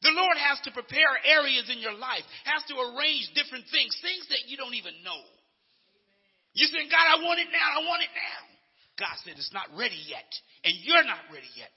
The 0.00 0.16
Lord 0.16 0.36
has 0.40 0.60
to 0.64 0.72
prepare 0.72 1.12
areas 1.28 1.68
in 1.68 1.78
your 1.78 1.92
life, 1.92 2.24
has 2.48 2.64
to 2.72 2.76
arrange 2.80 3.28
different 3.36 3.68
things, 3.68 3.92
things 4.00 4.24
that 4.32 4.48
you 4.48 4.56
don't 4.56 4.74
even 4.74 4.96
know. 5.04 5.22
You 6.56 6.66
say, 6.66 6.88
God, 6.88 7.06
I 7.06 7.20
want 7.20 7.38
it 7.38 7.52
now, 7.52 7.68
I 7.78 7.84
want 7.84 8.02
it 8.02 8.12
now. 8.16 8.42
God 8.96 9.16
said, 9.24 9.36
it's 9.36 9.52
not 9.52 9.68
ready 9.76 10.00
yet, 10.08 10.28
and 10.64 10.74
you're 10.82 11.04
not 11.04 11.28
ready 11.28 11.48
yet. 11.56 11.72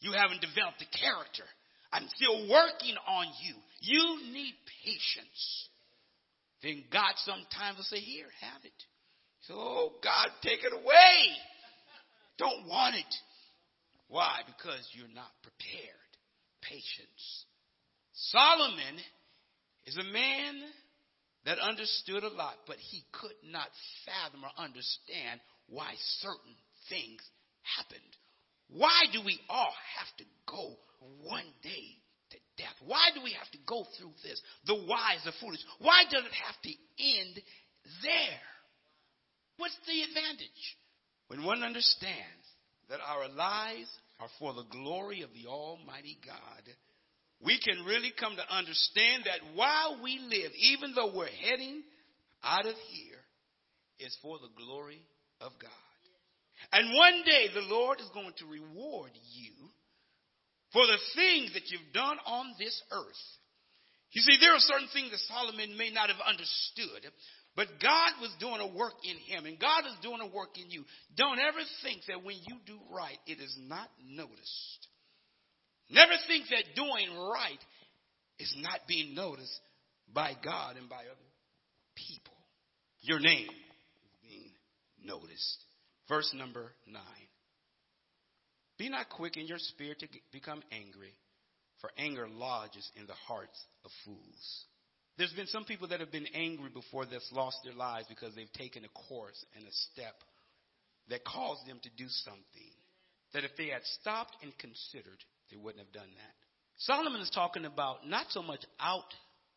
You 0.00 0.12
haven't 0.12 0.40
developed 0.40 0.78
the 0.78 0.90
character. 0.90 1.44
I'm 1.92 2.06
still 2.14 2.46
working 2.50 2.94
on 3.08 3.26
you. 3.42 3.54
You 3.80 4.32
need 4.32 4.54
patience. 4.84 5.68
Then 6.62 6.84
God 6.92 7.14
sometimes 7.24 7.76
will 7.76 7.88
say, 7.88 7.98
Here, 8.00 8.26
have 8.40 8.64
it. 8.64 8.80
So, 9.42 9.54
oh, 9.54 9.92
God, 10.02 10.28
take 10.42 10.64
it 10.64 10.72
away. 10.72 11.16
Don't 12.38 12.66
want 12.66 12.96
it. 12.96 13.14
Why? 14.08 14.40
Because 14.46 14.86
you're 14.92 15.14
not 15.14 15.30
prepared. 15.42 16.05
Patience. 16.62 17.44
Solomon 18.12 18.96
is 19.86 19.96
a 19.96 20.12
man 20.12 20.62
that 21.44 21.58
understood 21.58 22.24
a 22.24 22.28
lot, 22.28 22.56
but 22.66 22.76
he 22.76 23.04
could 23.12 23.36
not 23.44 23.68
fathom 24.04 24.44
or 24.44 24.50
understand 24.62 25.40
why 25.68 25.94
certain 26.20 26.56
things 26.88 27.20
happened. 27.76 28.12
Why 28.68 29.04
do 29.12 29.20
we 29.24 29.38
all 29.48 29.74
have 29.98 30.16
to 30.18 30.24
go 30.46 30.74
one 31.22 31.46
day 31.62 31.86
to 32.30 32.36
death? 32.58 32.74
Why 32.84 33.10
do 33.14 33.22
we 33.22 33.32
have 33.38 33.50
to 33.52 33.58
go 33.66 33.86
through 33.96 34.12
this? 34.24 34.40
The 34.66 34.74
wise, 34.74 35.22
the 35.24 35.32
foolish. 35.40 35.60
Why 35.78 36.02
does 36.10 36.24
it 36.24 36.34
have 36.34 36.60
to 36.62 36.72
end 36.98 37.40
there? 38.02 38.42
What's 39.58 39.78
the 39.86 40.02
advantage? 40.02 40.76
When 41.28 41.44
one 41.44 41.62
understands 41.62 42.46
that 42.88 43.00
our 43.00 43.28
lives 43.28 43.88
are 44.20 44.28
for 44.38 44.54
the 44.54 44.64
glory 44.70 45.22
of 45.22 45.30
the 45.34 45.48
Almighty 45.48 46.18
God, 46.24 46.62
we 47.44 47.58
can 47.60 47.84
really 47.84 48.12
come 48.18 48.34
to 48.36 48.54
understand 48.56 49.24
that 49.24 49.54
while 49.54 50.00
we 50.02 50.18
live, 50.18 50.52
even 50.58 50.94
though 50.94 51.12
we're 51.14 51.26
heading 51.26 51.82
out 52.42 52.66
of 52.66 52.74
here, 52.90 53.18
it's 53.98 54.16
for 54.22 54.38
the 54.38 54.52
glory 54.56 55.02
of 55.40 55.52
God. 55.60 55.70
And 56.72 56.96
one 56.96 57.22
day 57.24 57.48
the 57.52 57.68
Lord 57.68 58.00
is 58.00 58.08
going 58.14 58.32
to 58.38 58.46
reward 58.46 59.10
you 59.32 59.52
for 60.72 60.86
the 60.86 60.98
things 61.14 61.52
that 61.52 61.70
you've 61.70 61.92
done 61.92 62.16
on 62.26 62.54
this 62.58 62.82
earth. 62.90 63.24
You 64.12 64.22
see, 64.22 64.38
there 64.40 64.54
are 64.54 64.60
certain 64.60 64.88
things 64.92 65.10
that 65.10 65.20
Solomon 65.28 65.76
may 65.76 65.90
not 65.90 66.08
have 66.08 66.20
understood, 66.26 67.04
but 67.56 67.68
God 67.80 68.20
was 68.20 68.30
doing 68.38 68.60
a 68.60 68.76
work 68.76 68.92
in 69.02 69.16
him, 69.16 69.46
and 69.46 69.58
God 69.58 69.84
is 69.86 69.96
doing 70.02 70.20
a 70.20 70.26
work 70.36 70.58
in 70.62 70.70
you. 70.70 70.84
Don't 71.16 71.38
ever 71.38 71.58
think 71.82 72.02
that 72.08 72.22
when 72.22 72.36
you 72.46 72.56
do 72.66 72.78
right, 72.94 73.18
it 73.26 73.40
is 73.40 73.56
not 73.66 73.88
noticed. 74.06 74.88
Never 75.88 76.12
think 76.28 76.44
that 76.50 76.76
doing 76.76 77.16
right 77.16 77.58
is 78.38 78.54
not 78.58 78.80
being 78.86 79.14
noticed 79.14 79.60
by 80.12 80.32
God 80.44 80.76
and 80.76 80.88
by 80.88 80.96
other 80.96 81.30
people. 81.94 82.34
Your 83.00 83.20
name 83.20 83.48
is 83.48 84.28
being 84.28 84.52
noticed. 85.02 85.64
Verse 86.08 86.32
number 86.36 86.72
nine. 86.86 87.02
Be 88.78 88.90
not 88.90 89.08
quick 89.08 89.38
in 89.38 89.46
your 89.46 89.58
spirit 89.58 90.00
to 90.00 90.08
become 90.30 90.62
angry, 90.70 91.14
for 91.80 91.90
anger 91.96 92.28
lodges 92.28 92.90
in 93.00 93.06
the 93.06 93.14
hearts 93.26 93.58
of 93.84 93.90
fools. 94.04 94.64
There's 95.18 95.32
been 95.32 95.46
some 95.46 95.64
people 95.64 95.88
that 95.88 96.00
have 96.00 96.12
been 96.12 96.28
angry 96.34 96.70
before 96.72 97.06
that's 97.06 97.30
lost 97.32 97.58
their 97.64 97.72
lives 97.72 98.06
because 98.08 98.34
they've 98.34 98.52
taken 98.52 98.84
a 98.84 99.08
course 99.08 99.44
and 99.56 99.66
a 99.66 99.72
step 99.92 100.14
that 101.08 101.24
caused 101.24 101.66
them 101.66 101.80
to 101.82 101.90
do 101.96 102.06
something 102.24 102.72
that 103.32 103.44
if 103.44 103.56
they 103.56 103.68
had 103.68 103.84
stopped 104.00 104.36
and 104.42 104.56
considered, 104.58 105.18
they 105.50 105.56
wouldn't 105.56 105.84
have 105.84 105.92
done 105.92 106.10
that. 106.16 106.34
Solomon 106.78 107.20
is 107.20 107.30
talking 107.30 107.64
about 107.64 108.06
not 108.06 108.26
so 108.30 108.42
much 108.42 108.60
out 108.80 109.08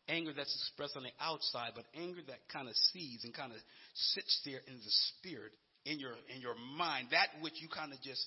anger 0.08 0.32
that's 0.34 0.54
expressed 0.54 0.96
on 0.96 1.04
the 1.04 1.12
outside, 1.20 1.72
but 1.74 1.84
anger 1.94 2.20
that 2.26 2.40
kind 2.52 2.68
of 2.68 2.74
sees 2.92 3.24
and 3.24 3.34
kind 3.34 3.52
of 3.52 3.58
sits 3.94 4.40
there 4.44 4.60
in 4.66 4.74
the 4.74 4.94
spirit, 5.12 5.52
in 5.84 6.00
your 6.00 6.12
in 6.34 6.40
your 6.40 6.56
mind, 6.76 7.08
that 7.10 7.28
which 7.42 7.60
you 7.60 7.68
kind 7.68 7.92
of 7.92 8.00
just 8.00 8.24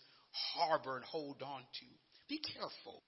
harbor 0.55 0.95
and 0.95 1.05
hold 1.05 1.41
on 1.41 1.61
to. 1.61 1.87
Be 2.29 2.39
careful 2.39 3.01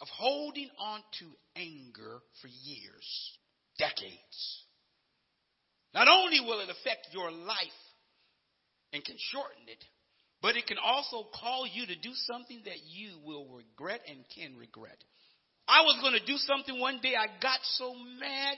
of 0.00 0.08
holding 0.08 0.68
on 0.78 1.00
to 1.18 1.26
anger 1.56 2.20
for 2.40 2.48
years, 2.48 3.38
decades. 3.78 4.64
Not 5.92 6.08
only 6.08 6.40
will 6.40 6.60
it 6.60 6.70
affect 6.70 7.08
your 7.12 7.30
life 7.30 7.80
and 8.92 9.04
can 9.04 9.16
shorten 9.18 9.68
it, 9.68 9.84
but 10.42 10.56
it 10.56 10.66
can 10.66 10.78
also 10.82 11.26
call 11.34 11.66
you 11.66 11.86
to 11.86 11.96
do 11.96 12.10
something 12.14 12.62
that 12.64 12.78
you 12.88 13.18
will 13.24 13.46
regret 13.46 14.00
and 14.08 14.24
can 14.34 14.56
regret. 14.56 14.96
I 15.68 15.82
was 15.82 16.00
going 16.00 16.14
to 16.14 16.26
do 16.26 16.36
something 16.38 16.80
one 16.80 17.00
day. 17.02 17.14
I 17.14 17.26
got 17.40 17.60
so 17.62 17.94
mad 17.94 18.56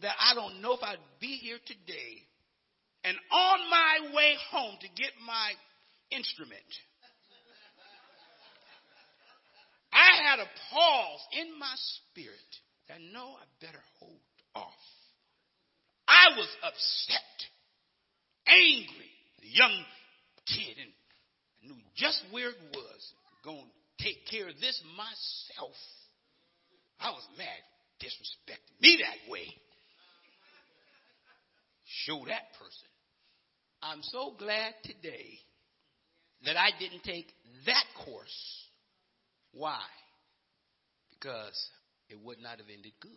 that 0.00 0.14
I 0.18 0.34
don't 0.34 0.60
know 0.60 0.72
if 0.72 0.82
I'd 0.82 0.98
be 1.20 1.38
here 1.38 1.58
today. 1.64 2.26
And 3.04 3.16
on 3.30 3.58
my 3.70 4.14
way 4.14 4.34
home 4.50 4.76
to 4.80 4.88
get 4.88 5.12
my 5.26 5.52
instrument, 6.10 6.66
I 10.22 10.30
had 10.30 10.38
a 10.38 10.50
pause 10.70 11.20
in 11.32 11.58
my 11.58 11.74
spirit 11.74 12.52
that 12.88 12.98
no, 13.12 13.34
I 13.34 13.44
better 13.60 13.82
hold 13.98 14.20
off. 14.54 14.84
I 16.06 16.36
was 16.36 16.48
upset, 16.62 17.34
angry, 18.46 19.10
a 19.42 19.46
young 19.46 19.84
kid, 20.46 20.76
and 20.78 20.92
I 20.92 21.66
knew 21.66 21.82
just 21.96 22.22
where 22.30 22.50
it 22.50 22.62
was. 22.72 23.12
Going 23.44 23.66
to 23.66 24.04
take 24.04 24.26
care 24.30 24.48
of 24.48 24.54
this 24.60 24.80
myself. 24.96 25.74
I 27.00 27.10
was 27.10 27.26
mad, 27.36 27.62
disrespecting 28.00 28.80
me 28.80 29.02
that 29.02 29.30
way. 29.30 29.46
Show 32.06 32.18
that 32.28 32.54
person. 32.58 32.88
I'm 33.82 34.02
so 34.02 34.34
glad 34.38 34.74
today 34.84 35.40
that 36.44 36.56
I 36.56 36.70
didn't 36.78 37.02
take 37.02 37.26
that 37.66 37.84
course 38.04 38.62
why? 39.52 39.80
Because 41.22 41.70
it 42.08 42.18
would 42.24 42.40
not 42.40 42.58
have 42.58 42.66
ended 42.72 42.92
good. 43.00 43.10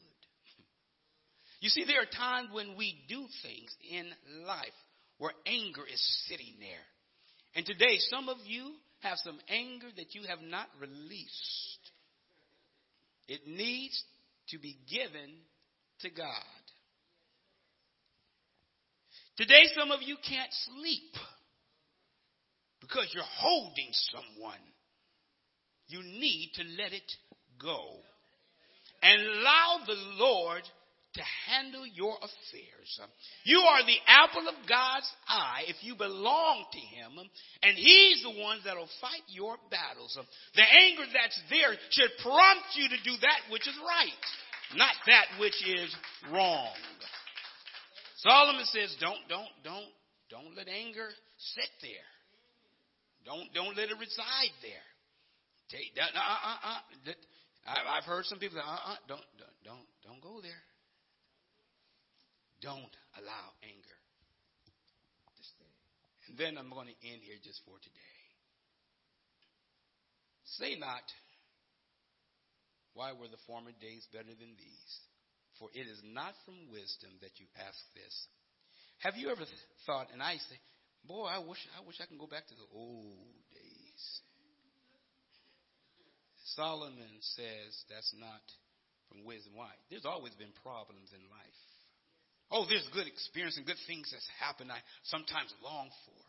You 1.59 1.69
see, 1.69 1.85
there 1.85 2.01
are 2.01 2.05
times 2.05 2.49
when 2.51 2.77
we 2.77 2.95
do 3.09 3.25
things 3.41 3.75
in 3.89 4.05
life 4.45 4.77
where 5.17 5.31
anger 5.47 5.81
is 5.91 6.25
sitting 6.27 6.53
there. 6.59 6.85
And 7.55 7.65
today, 7.65 7.97
some 8.11 8.29
of 8.29 8.37
you 8.45 8.73
have 8.99 9.17
some 9.23 9.39
anger 9.49 9.87
that 9.97 10.13
you 10.13 10.23
have 10.27 10.41
not 10.41 10.67
released. 10.79 11.79
It 13.27 13.47
needs 13.47 14.03
to 14.49 14.59
be 14.59 14.77
given 14.87 15.33
to 16.01 16.09
God. 16.11 16.61
Today, 19.37 19.63
some 19.75 19.89
of 19.89 20.01
you 20.03 20.17
can't 20.17 20.51
sleep 20.77 21.15
because 22.81 23.09
you're 23.13 23.23
holding 23.23 23.89
someone 24.11 24.61
you 25.87 26.01
need 26.01 26.51
to 26.55 26.63
let 26.81 26.93
it 26.93 27.11
go 27.61 27.81
and 29.01 29.21
allow 29.21 29.79
the 29.85 29.97
Lord 30.17 30.63
to 31.15 31.23
handle 31.47 31.87
your 31.87 32.15
affairs. 32.17 32.99
You 33.43 33.59
are 33.59 33.85
the 33.85 34.01
apple 34.05 34.47
of 34.49 34.55
God's 34.67 35.09
eye 35.27 35.63
if 35.67 35.77
you 35.81 35.95
belong 35.95 36.65
to 36.71 36.79
Him, 36.79 37.11
and 37.63 37.77
He's 37.77 38.21
the 38.23 38.35
one 38.41 38.59
that'll 38.65 38.91
fight 38.99 39.23
your 39.27 39.55
battles. 39.71 40.17
The 40.55 40.67
anger 40.67 41.07
that's 41.13 41.39
there 41.49 41.71
should 41.91 42.11
prompt 42.21 42.75
you 42.75 42.89
to 42.89 42.99
do 43.03 43.15
that 43.21 43.51
which 43.51 43.67
is 43.67 43.77
right, 43.79 44.25
not 44.75 44.95
that 45.07 45.39
which 45.39 45.55
is 45.65 45.95
wrong. 46.31 46.75
Solomon 48.17 48.65
says, 48.65 48.95
"Don't, 48.99 49.21
don't, 49.29 49.53
don't, 49.63 49.91
don't 50.29 50.57
let 50.57 50.67
anger 50.67 51.09
sit 51.37 51.69
there. 51.81 52.09
Don't, 53.25 53.53
don't 53.53 53.77
let 53.77 53.89
it 53.89 53.97
reside 53.97 54.53
there. 54.61 54.87
Take 55.69 55.95
that. 55.95 56.13
Uh, 56.13 56.19
uh, 56.19 56.59
uh, 56.61 56.81
that 57.05 57.17
I've 57.65 58.05
heard 58.05 58.25
some 58.25 58.37
people 58.37 58.61
say, 58.61 58.65
uh, 58.65 58.93
uh, 58.93 59.01
don't, 59.09 59.25
don't, 59.41 59.57
don't, 59.65 59.87
don't 60.05 60.21
go 60.21 60.37
there. 60.41 60.63
Don't 62.61 62.93
allow 63.17 63.45
anger 63.65 63.97
to 65.33 65.41
stay. 65.41 65.73
And 66.29 66.37
then 66.37 66.61
I'm 66.61 66.69
going 66.69 66.93
to 66.93 66.97
end 67.01 67.25
here 67.25 67.41
just 67.41 67.61
for 67.65 67.81
today. 67.81 68.15
Say 70.61 70.77
not, 70.77 71.03
why 72.93 73.11
were 73.17 73.27
the 73.27 73.41
former 73.49 73.73
days 73.81 74.05
better 74.13 74.31
than 74.37 74.53
these? 74.55 74.91
For 75.57 75.73
it 75.73 75.89
is 75.89 75.99
not 76.05 76.37
from 76.45 76.69
wisdom 76.69 77.17
that 77.25 77.33
you 77.41 77.49
ask 77.57 77.81
this. 77.97 78.13
Have 79.01 79.17
you 79.17 79.33
ever 79.33 79.43
thought, 79.85 80.13
and 80.13 80.21
I 80.21 80.37
say, 80.37 80.57
boy, 81.03 81.25
I 81.25 81.39
wish 81.39 81.59
I 81.75 81.81
wish 81.85 81.99
I 81.99 82.05
can 82.05 82.17
go 82.17 82.27
back 82.27 82.47
to 82.47 82.55
the 82.55 82.67
old 82.71 83.35
Solomon 86.55 87.19
says 87.35 87.71
that's 87.89 88.13
not 88.17 88.41
from 89.09 89.25
wisdom. 89.25 89.53
Why? 89.55 89.71
There's 89.89 90.05
always 90.05 90.33
been 90.35 90.53
problems 90.63 91.11
in 91.13 91.21
life. 91.29 91.61
Oh, 92.51 92.65
there's 92.69 92.87
good 92.93 93.07
experience 93.07 93.57
and 93.57 93.65
good 93.65 93.81
things 93.87 94.09
that's 94.11 94.27
happened 94.39 94.71
I 94.71 94.79
sometimes 95.03 95.53
long 95.63 95.89
for. 96.05 96.21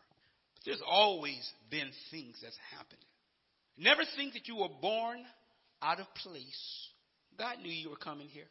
But 0.55 0.63
there's 0.65 0.83
always 0.85 1.41
been 1.69 1.89
things 2.11 2.39
that's 2.41 2.57
happened. 2.75 3.03
Never 3.77 4.01
think 4.15 4.33
that 4.33 4.47
you 4.47 4.57
were 4.57 4.73
born 4.81 5.23
out 5.81 5.99
of 5.99 6.07
place. 6.15 6.89
God 7.37 7.59
knew 7.61 7.71
you 7.71 7.89
were 7.89 8.01
coming 8.01 8.27
here. 8.27 8.49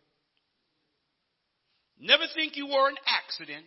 Never 1.99 2.25
think 2.35 2.57
you 2.57 2.67
were 2.67 2.89
an 2.89 2.97
accident 3.09 3.67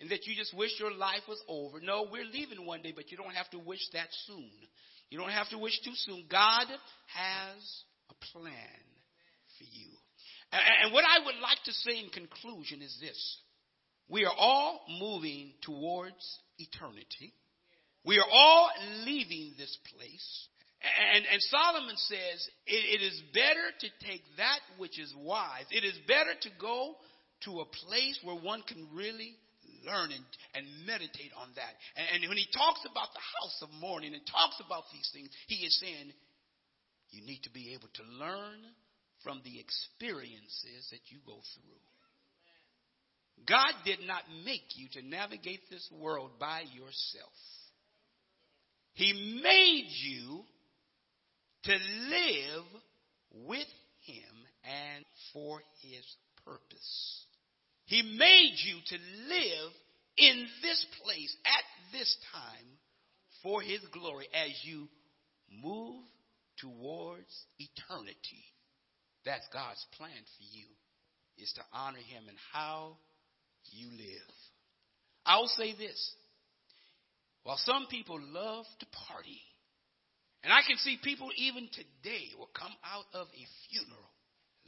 and 0.00 0.10
that 0.10 0.26
you 0.26 0.34
just 0.34 0.56
wish 0.56 0.72
your 0.78 0.92
life 0.92 1.22
was 1.28 1.40
over. 1.48 1.80
No, 1.80 2.06
we're 2.10 2.24
leaving 2.24 2.66
one 2.66 2.82
day, 2.82 2.92
but 2.94 3.10
you 3.10 3.16
don't 3.16 3.34
have 3.34 3.48
to 3.50 3.58
wish 3.58 3.80
that 3.92 4.08
soon. 4.26 4.50
You 5.10 5.18
don't 5.18 5.30
have 5.30 5.48
to 5.50 5.58
wish 5.58 5.78
too 5.84 5.94
soon. 5.94 6.24
God 6.30 6.66
has 6.66 7.82
a 8.10 8.14
plan 8.32 8.80
for 9.58 9.64
you. 9.64 9.88
And, 10.52 10.92
what 10.92 11.04
I 11.04 11.24
would 11.24 11.36
like 11.42 11.62
to 11.64 11.72
say 11.72 11.98
in 11.98 12.08
conclusion 12.10 12.82
is 12.82 12.96
this. 13.00 13.38
We 14.08 14.24
are 14.24 14.34
all 14.36 14.80
moving 15.00 15.52
towards 15.62 16.38
eternity. 16.58 17.34
We 18.04 18.18
are 18.18 18.30
all 18.30 18.70
leaving 19.04 19.54
this 19.58 19.76
place. 19.96 20.48
And, 21.14 21.24
and 21.32 21.42
Solomon 21.42 21.96
says 21.96 22.48
it, 22.66 23.00
it 23.00 23.04
is 23.04 23.20
better 23.34 23.66
to 23.80 24.06
take 24.06 24.22
that 24.36 24.60
which 24.78 25.00
is 25.00 25.12
wise. 25.18 25.64
It 25.70 25.84
is 25.84 25.98
better 26.06 26.30
to 26.42 26.50
go 26.60 26.94
to 27.44 27.60
a 27.60 27.64
place 27.64 28.18
where 28.22 28.36
one 28.36 28.62
can 28.62 28.88
really 28.94 29.36
learn 29.86 30.10
and, 30.10 30.26
and 30.54 30.66
meditate 30.86 31.32
on 31.38 31.48
that. 31.54 31.72
And, 31.96 32.20
and 32.22 32.28
when 32.28 32.36
he 32.36 32.50
talks 32.50 32.82
about 32.84 33.14
the 33.14 33.22
house 33.22 33.58
of 33.62 33.70
mourning 33.80 34.12
and 34.12 34.22
talks 34.26 34.58
about 34.58 34.84
these 34.92 35.08
things, 35.14 35.30
he 35.46 35.62
is 35.62 35.78
saying 35.78 36.12
you 37.10 37.24
need 37.24 37.42
to 37.46 37.52
be 37.54 37.72
able 37.72 37.88
to 37.94 38.04
learn 38.18 38.60
from 39.22 39.40
the 39.44 39.58
experiences 39.58 40.90
that 40.90 41.00
you 41.08 41.18
go 41.26 41.38
through. 41.54 41.82
God 43.46 43.72
did 43.84 44.00
not 44.06 44.22
make 44.44 44.76
you 44.76 44.88
to 44.94 45.06
navigate 45.06 45.60
this 45.70 45.88
world 45.92 46.30
by 46.40 46.60
yourself. 46.74 47.36
He 48.94 49.40
made 49.42 49.88
you 49.88 50.40
to 51.64 51.72
live 51.72 52.64
with 53.46 53.68
Him 54.06 54.34
and 54.64 55.04
for 55.32 55.60
His 55.82 56.04
purpose. 56.44 57.24
He 57.84 58.02
made 58.02 58.54
you 58.64 58.78
to 58.86 58.96
live 59.28 59.72
in 60.16 60.46
this 60.62 60.86
place 61.02 61.36
at 61.44 61.92
this 61.92 62.16
time 62.32 62.66
for 63.42 63.60
His 63.60 63.80
glory 63.92 64.26
as 64.34 64.50
you 64.64 64.88
move 65.62 66.02
towards 66.58 67.32
eternity. 67.58 68.44
That's 69.24 69.46
God's 69.52 69.84
plan 69.96 70.10
for 70.10 70.44
you. 70.56 70.66
is 71.38 71.52
to 71.54 71.62
honor 71.72 71.98
him 71.98 72.24
in 72.28 72.36
how 72.52 72.96
you 73.72 73.88
live. 73.90 74.34
I'll 75.26 75.48
say 75.48 75.74
this. 75.76 76.14
While 77.42 77.58
some 77.58 77.86
people 77.90 78.18
love 78.20 78.64
to 78.80 78.86
party, 79.08 79.40
and 80.42 80.52
I 80.52 80.62
can 80.66 80.78
see 80.78 80.98
people 81.02 81.30
even 81.36 81.68
today 81.72 82.30
will 82.38 82.50
come 82.56 82.72
out 82.84 83.04
of 83.12 83.26
a 83.26 83.44
funeral, 83.68 84.10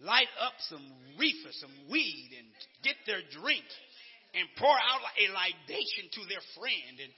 light 0.01 0.31
up 0.41 0.53
some 0.69 0.85
reefer, 1.19 1.53
some 1.53 1.73
weed, 1.91 2.31
and 2.37 2.49
get 2.83 2.97
their 3.07 3.21
drink 3.41 3.65
and 4.39 4.47
pour 4.55 4.71
out 4.71 5.03
a 5.19 5.27
libation 5.35 6.07
to 6.15 6.23
their 6.31 6.43
friend 6.55 6.95
and 7.03 7.11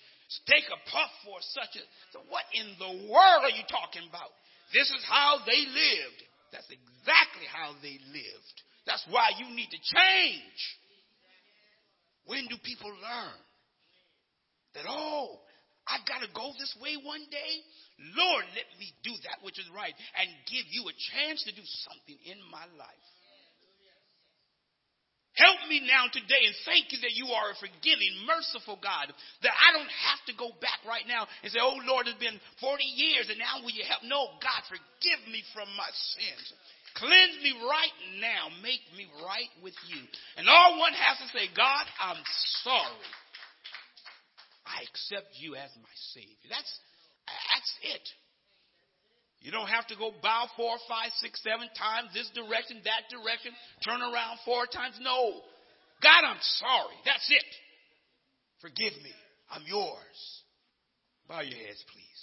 take 0.48 0.64
a 0.72 0.80
puff 0.88 1.12
for 1.26 1.36
such 1.52 1.76
a. 1.76 1.84
So 2.16 2.24
what 2.32 2.48
in 2.56 2.72
the 2.80 3.12
world 3.12 3.42
are 3.44 3.52
you 3.52 3.66
talking 3.68 4.08
about? 4.08 4.32
This 4.72 4.88
is 4.88 5.02
how 5.04 5.44
they 5.44 5.60
lived. 5.68 6.20
That's 6.50 6.70
exactly 6.70 7.46
how 7.50 7.76
they 7.84 8.00
lived. 8.10 8.56
That's 8.86 9.04
why 9.10 9.36
you 9.38 9.52
need 9.52 9.68
to 9.70 9.80
change. 9.80 10.60
When 12.26 12.46
do 12.46 12.56
people 12.62 12.90
learn 12.90 13.38
that, 14.74 14.86
oh, 14.86 15.42
I've 15.86 16.06
got 16.06 16.22
to 16.22 16.30
go 16.30 16.54
this 16.58 16.70
way 16.78 16.94
one 17.02 17.26
day? 17.30 17.52
Lord, 18.14 18.46
let 18.54 18.70
me 18.78 18.94
do 19.02 19.10
that 19.26 19.42
which 19.42 19.58
is 19.58 19.66
right 19.74 19.94
and 20.14 20.28
give 20.46 20.64
you 20.70 20.86
a 20.86 20.94
chance 20.94 21.42
to 21.44 21.52
do 21.52 21.66
something 21.90 22.18
in 22.24 22.38
my 22.50 22.64
life. 22.78 23.09
Help 25.38 25.62
me 25.70 25.78
now 25.86 26.10
today 26.10 26.42
and 26.42 26.56
thank 26.66 26.90
you 26.90 26.98
that 27.06 27.14
you 27.14 27.30
are 27.30 27.54
a 27.54 27.60
forgiving, 27.62 28.26
merciful 28.26 28.74
God. 28.82 29.14
That 29.46 29.54
I 29.54 29.70
don't 29.70 29.90
have 30.10 30.22
to 30.26 30.34
go 30.34 30.50
back 30.58 30.82
right 30.82 31.06
now 31.06 31.30
and 31.46 31.48
say, 31.54 31.62
oh 31.62 31.78
Lord, 31.86 32.10
it's 32.10 32.18
been 32.18 32.38
40 32.58 32.82
years 32.82 33.30
and 33.30 33.38
now 33.38 33.62
will 33.62 33.70
you 33.70 33.86
help? 33.86 34.02
No, 34.02 34.34
God, 34.42 34.62
forgive 34.66 35.22
me 35.30 35.46
from 35.54 35.70
my 35.78 35.86
sins. 36.18 36.46
Cleanse 36.98 37.38
me 37.46 37.54
right 37.62 37.96
now. 38.18 38.50
Make 38.58 38.82
me 38.98 39.06
right 39.22 39.52
with 39.62 39.78
you. 39.86 40.02
And 40.34 40.50
all 40.50 40.82
one 40.82 40.92
has 40.98 41.22
to 41.22 41.28
say, 41.30 41.46
God, 41.54 41.86
I'm 42.02 42.18
sorry. 42.66 43.06
I 44.66 44.82
accept 44.90 45.38
you 45.38 45.54
as 45.54 45.70
my 45.78 45.94
Savior. 46.10 46.50
That's, 46.50 46.72
that's 47.30 47.72
it. 47.94 48.06
You 49.40 49.50
don't 49.50 49.68
have 49.68 49.86
to 49.88 49.96
go 49.96 50.12
bow 50.22 50.46
four, 50.56 50.76
five, 50.88 51.10
six, 51.16 51.42
seven 51.42 51.68
times, 51.72 52.12
this 52.12 52.28
direction, 52.36 52.80
that 52.84 53.08
direction, 53.08 53.52
turn 53.84 54.02
around 54.02 54.38
four 54.44 54.66
times. 54.66 55.00
No. 55.00 55.40
God, 56.02 56.22
I'm 56.24 56.40
sorry. 56.60 56.96
That's 57.04 57.26
it. 57.30 57.50
Forgive 58.60 58.92
me. 59.02 59.12
I'm 59.50 59.62
yours. 59.66 60.18
Bow 61.26 61.40
your 61.40 61.56
heads, 61.56 61.82
please. 61.88 62.22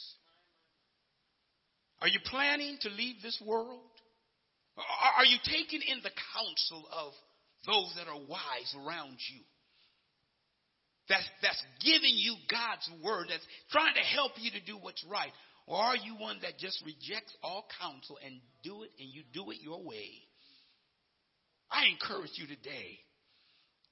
Are 2.02 2.08
you 2.08 2.20
planning 2.26 2.78
to 2.82 2.90
leave 2.90 3.16
this 3.24 3.42
world? 3.46 3.82
Are 5.18 5.26
you 5.26 5.38
taking 5.44 5.82
in 5.82 5.98
the 6.04 6.14
counsel 6.38 6.86
of 6.94 7.14
those 7.66 7.94
that 7.98 8.08
are 8.08 8.22
wise 8.30 8.76
around 8.78 9.18
you? 9.34 9.42
That's, 11.10 11.26
that's 11.42 11.64
giving 11.82 12.14
you 12.14 12.36
God's 12.52 12.88
word, 13.04 13.28
that's 13.30 13.46
trying 13.72 13.96
to 13.96 14.02
help 14.02 14.34
you 14.38 14.52
to 14.52 14.62
do 14.66 14.78
what's 14.78 15.04
right. 15.10 15.32
Or 15.68 15.78
are 15.78 15.98
you 15.98 16.16
one 16.16 16.38
that 16.42 16.58
just 16.58 16.82
rejects 16.86 17.36
all 17.44 17.66
counsel 17.80 18.18
and 18.26 18.40
do 18.64 18.84
it 18.84 18.92
and 19.00 19.10
you 19.14 19.24
do 19.34 19.52
it 19.52 19.58
your 19.62 19.84
way? 19.84 20.10
I 21.70 21.88
encourage 21.88 22.32
you 22.36 22.48
today 22.48 23.00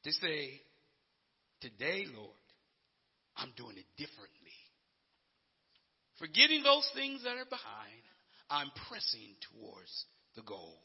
to 0.06 0.12
say, 0.14 0.62
Today, 1.62 2.06
Lord, 2.16 2.38
I'm 3.36 3.52
doing 3.58 3.78
it 3.78 3.88
differently. 3.98 4.54
Forgetting 6.20 6.64
those 6.64 6.88
things 6.94 7.24
that 7.24 7.38
are 7.38 7.50
behind, 7.50 8.04
I'm 8.50 8.72
pressing 8.88 9.36
towards 9.52 9.92
the 10.36 10.44
goal. 10.44 10.78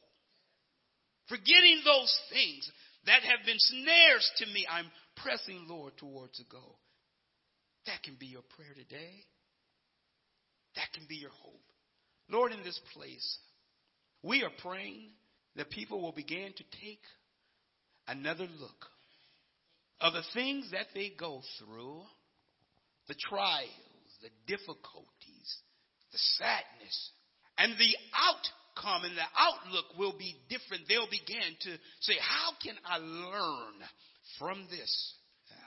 Forgetting 1.28 1.82
those 1.84 2.11
things 2.32 2.70
that 3.07 3.22
have 3.22 3.47
been 3.47 3.59
snares 3.59 4.30
to 4.38 4.47
me, 4.47 4.66
I'm 4.70 4.91
pressing, 5.22 5.66
Lord, 5.68 5.93
towards 5.99 6.38
the 6.38 6.45
goal. 6.51 6.78
That 7.86 8.03
can 8.03 8.16
be 8.18 8.26
your 8.26 8.43
prayer 8.57 8.74
today. 8.74 9.22
That 10.77 10.93
can 10.95 11.05
be 11.09 11.16
your 11.16 11.31
hope. 11.31 11.61
Lord, 12.29 12.53
in 12.53 12.62
this 12.62 12.81
place, 12.95 13.39
we 14.23 14.43
are 14.43 14.51
praying 14.62 15.11
that 15.57 15.71
people 15.71 16.01
will 16.01 16.12
begin 16.12 16.53
to 16.57 16.64
take 16.81 17.03
another 18.07 18.47
look 18.59 18.87
of 20.01 20.12
the 20.12 20.23
things 20.35 20.71
that 20.73 20.87
they 20.95 21.12
go 21.18 21.43
through, 21.59 22.03
the 23.09 23.14
trials, 23.14 23.71
the 24.23 24.31
difficulties, 24.47 25.59
the 26.12 26.18
sadness, 26.18 27.11
and 27.59 27.73
the 27.73 27.97
outcome 28.16 29.05
and 29.05 29.16
the 29.16 29.31
outlook 29.39 29.85
will 29.99 30.16
be 30.16 30.37
different. 30.49 30.85
They'll 30.89 31.11
begin 31.11 31.57
to 31.61 31.71
say, 32.01 32.14
How 32.21 32.53
can 32.62 32.75
I 32.85 32.99
learn 32.99 33.75
from 34.39 34.66
this? 34.71 35.14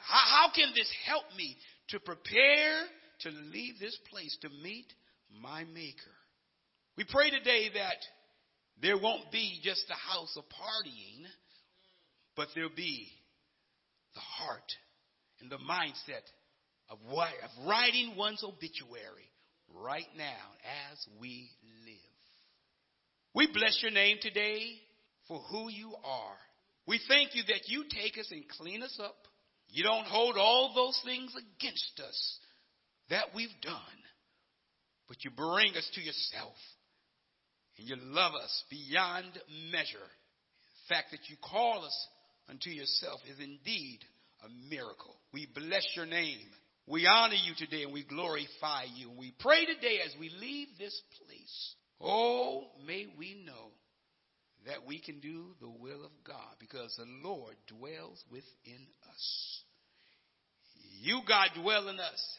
How, 0.05 0.47
can 0.53 0.73
this 0.75 0.91
help 1.05 1.23
me 1.37 1.55
to 1.89 1.99
prepare 1.99 2.83
to 3.23 3.29
leave 3.29 3.79
this 3.79 3.97
place 4.09 4.37
to 4.41 4.49
meet 4.49 4.87
my 5.41 5.63
Maker. 5.63 6.15
We 6.97 7.05
pray 7.09 7.29
today 7.29 7.69
that 7.73 7.97
there 8.81 8.97
won't 8.97 9.31
be 9.31 9.59
just 9.63 9.85
a 9.89 10.13
house 10.13 10.35
of 10.37 10.43
partying, 10.43 11.25
but 12.35 12.47
there'll 12.53 12.69
be 12.75 13.07
the 14.13 14.19
heart 14.19 14.71
and 15.41 15.49
the 15.49 15.57
mindset 15.57 16.23
of, 16.89 16.99
what, 17.09 17.29
of 17.43 17.67
writing 17.67 18.15
one's 18.15 18.43
obituary 18.43 19.29
right 19.73 20.07
now 20.17 20.23
as 20.91 21.05
we 21.19 21.49
live. 21.85 21.95
We 23.33 23.47
bless 23.51 23.79
your 23.81 23.91
name 23.91 24.17
today 24.21 24.75
for 25.27 25.39
who 25.49 25.69
you 25.69 25.93
are. 26.03 26.37
We 26.85 26.99
thank 27.07 27.33
you 27.33 27.43
that 27.47 27.67
you 27.67 27.85
take 27.89 28.17
us 28.19 28.27
and 28.31 28.43
clean 28.59 28.83
us 28.83 28.99
up. 29.01 29.15
You 29.69 29.83
don't 29.83 30.05
hold 30.05 30.37
all 30.37 30.73
those 30.75 30.99
things 31.03 31.33
against 31.33 31.99
us 32.07 32.39
that 33.09 33.35
we've 33.35 33.49
done, 33.61 33.73
but 35.07 35.23
you 35.23 35.31
bring 35.31 35.75
us 35.75 35.89
to 35.95 36.01
yourself. 36.01 36.55
And 37.77 37.87
you 37.87 37.95
love 37.99 38.33
us 38.35 38.63
beyond 38.69 39.25
measure. 39.71 39.97
The 39.97 40.95
fact 40.95 41.11
that 41.11 41.27
you 41.27 41.35
call 41.41 41.83
us 41.85 42.07
unto 42.49 42.69
yourself 42.69 43.19
is 43.29 43.39
indeed 43.39 43.99
a 44.45 44.69
miracle. 44.69 45.15
We 45.33 45.47
bless 45.53 45.87
your 45.95 46.05
name. 46.05 46.37
We 46.85 47.07
honor 47.07 47.35
you 47.35 47.53
today 47.57 47.83
and 47.83 47.93
we 47.93 48.03
glorify 48.03 48.83
you. 48.95 49.09
And 49.09 49.17
we 49.17 49.33
pray 49.39 49.65
today 49.65 49.99
as 50.05 50.13
we 50.19 50.29
leave 50.39 50.67
this 50.77 50.99
place. 51.25 51.75
Oh, 52.01 52.65
may 52.85 53.07
we 53.17 53.43
know 53.45 53.71
that 54.67 54.85
we 54.85 54.99
can 54.99 55.19
do 55.19 55.55
the 55.61 55.69
will 55.69 56.03
of 56.05 56.11
God 56.25 56.55
because 56.59 56.93
the 56.97 57.27
Lord 57.27 57.55
dwells 57.67 58.23
within 58.29 58.87
us. 59.09 59.63
You, 61.01 61.21
God, 61.27 61.49
dwell 61.61 61.89
in 61.89 61.99
us 61.99 62.37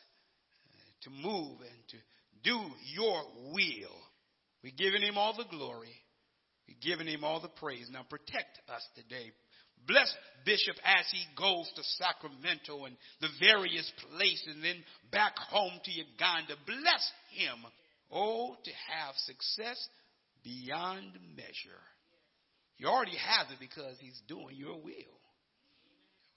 to 1.04 1.10
move 1.10 1.60
and 1.60 1.88
to 1.88 1.96
do 2.42 2.58
your 2.94 3.22
will. 3.52 3.96
We're 4.62 4.72
giving 4.76 5.02
him 5.02 5.18
all 5.18 5.36
the 5.36 5.44
glory. 5.50 5.94
We're 6.68 6.76
giving 6.80 7.06
him 7.06 7.24
all 7.24 7.40
the 7.40 7.48
praise. 7.48 7.88
Now 7.90 8.04
protect 8.08 8.60
us 8.68 8.82
today. 8.94 9.32
Bless 9.86 10.12
Bishop 10.46 10.76
as 10.84 11.04
he 11.12 11.24
goes 11.36 11.70
to 11.76 11.82
Sacramento 11.98 12.86
and 12.86 12.96
the 13.20 13.28
various 13.38 13.90
places 14.10 14.54
and 14.54 14.64
then 14.64 14.82
back 15.12 15.36
home 15.36 15.72
to 15.84 15.90
Uganda. 15.90 16.54
Bless 16.66 17.12
him. 17.36 17.66
Oh, 18.10 18.56
to 18.64 18.70
have 18.96 19.14
success 19.16 19.88
beyond 20.42 21.12
measure. 21.36 21.82
He 22.76 22.86
already 22.86 23.16
has 23.16 23.50
it 23.50 23.60
because 23.60 23.96
he's 24.00 24.20
doing 24.26 24.56
your 24.56 24.76
will. 24.76 25.18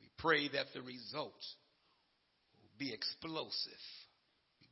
We 0.01 0.09
pray 0.18 0.49
that 0.49 0.68
the 0.74 0.82
results 0.82 1.55
will 2.59 2.78
be 2.78 2.93
explosive 2.93 3.84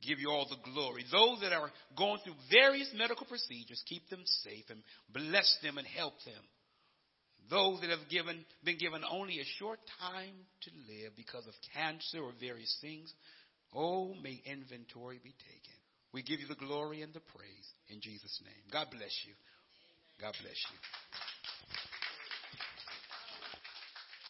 give 0.01 0.19
you 0.19 0.29
all 0.29 0.47
the 0.49 0.71
glory. 0.71 1.03
Those 1.11 1.41
that 1.41 1.53
are 1.53 1.71
going 1.97 2.19
through 2.23 2.35
various 2.51 2.91
medical 2.95 3.25
procedures, 3.25 3.83
keep 3.87 4.09
them 4.09 4.23
safe 4.43 4.65
and 4.69 4.81
bless 5.13 5.57
them 5.63 5.77
and 5.77 5.87
help 5.87 6.13
them. 6.25 6.43
Those 7.49 7.81
that 7.81 7.91
have 7.91 8.09
given, 8.09 8.43
been 8.63 8.77
given 8.77 9.01
only 9.09 9.39
a 9.39 9.45
short 9.59 9.79
time 9.99 10.33
to 10.63 10.71
live 10.91 11.15
because 11.15 11.45
of 11.45 11.53
cancer 11.73 12.19
or 12.19 12.31
various 12.39 12.75
things, 12.81 13.13
oh, 13.73 14.15
may 14.21 14.41
inventory 14.45 15.19
be 15.23 15.35
taken. 15.37 15.77
We 16.11 16.23
give 16.23 16.39
you 16.39 16.47
the 16.47 16.55
glory 16.55 17.01
and 17.01 17.13
the 17.13 17.19
praise 17.19 17.67
in 17.89 18.01
Jesus' 18.01 18.41
name. 18.43 18.63
God 18.71 18.87
bless 18.89 19.13
you. 19.27 19.33
God 20.19 20.33
bless 20.41 20.57
you. 20.71 20.77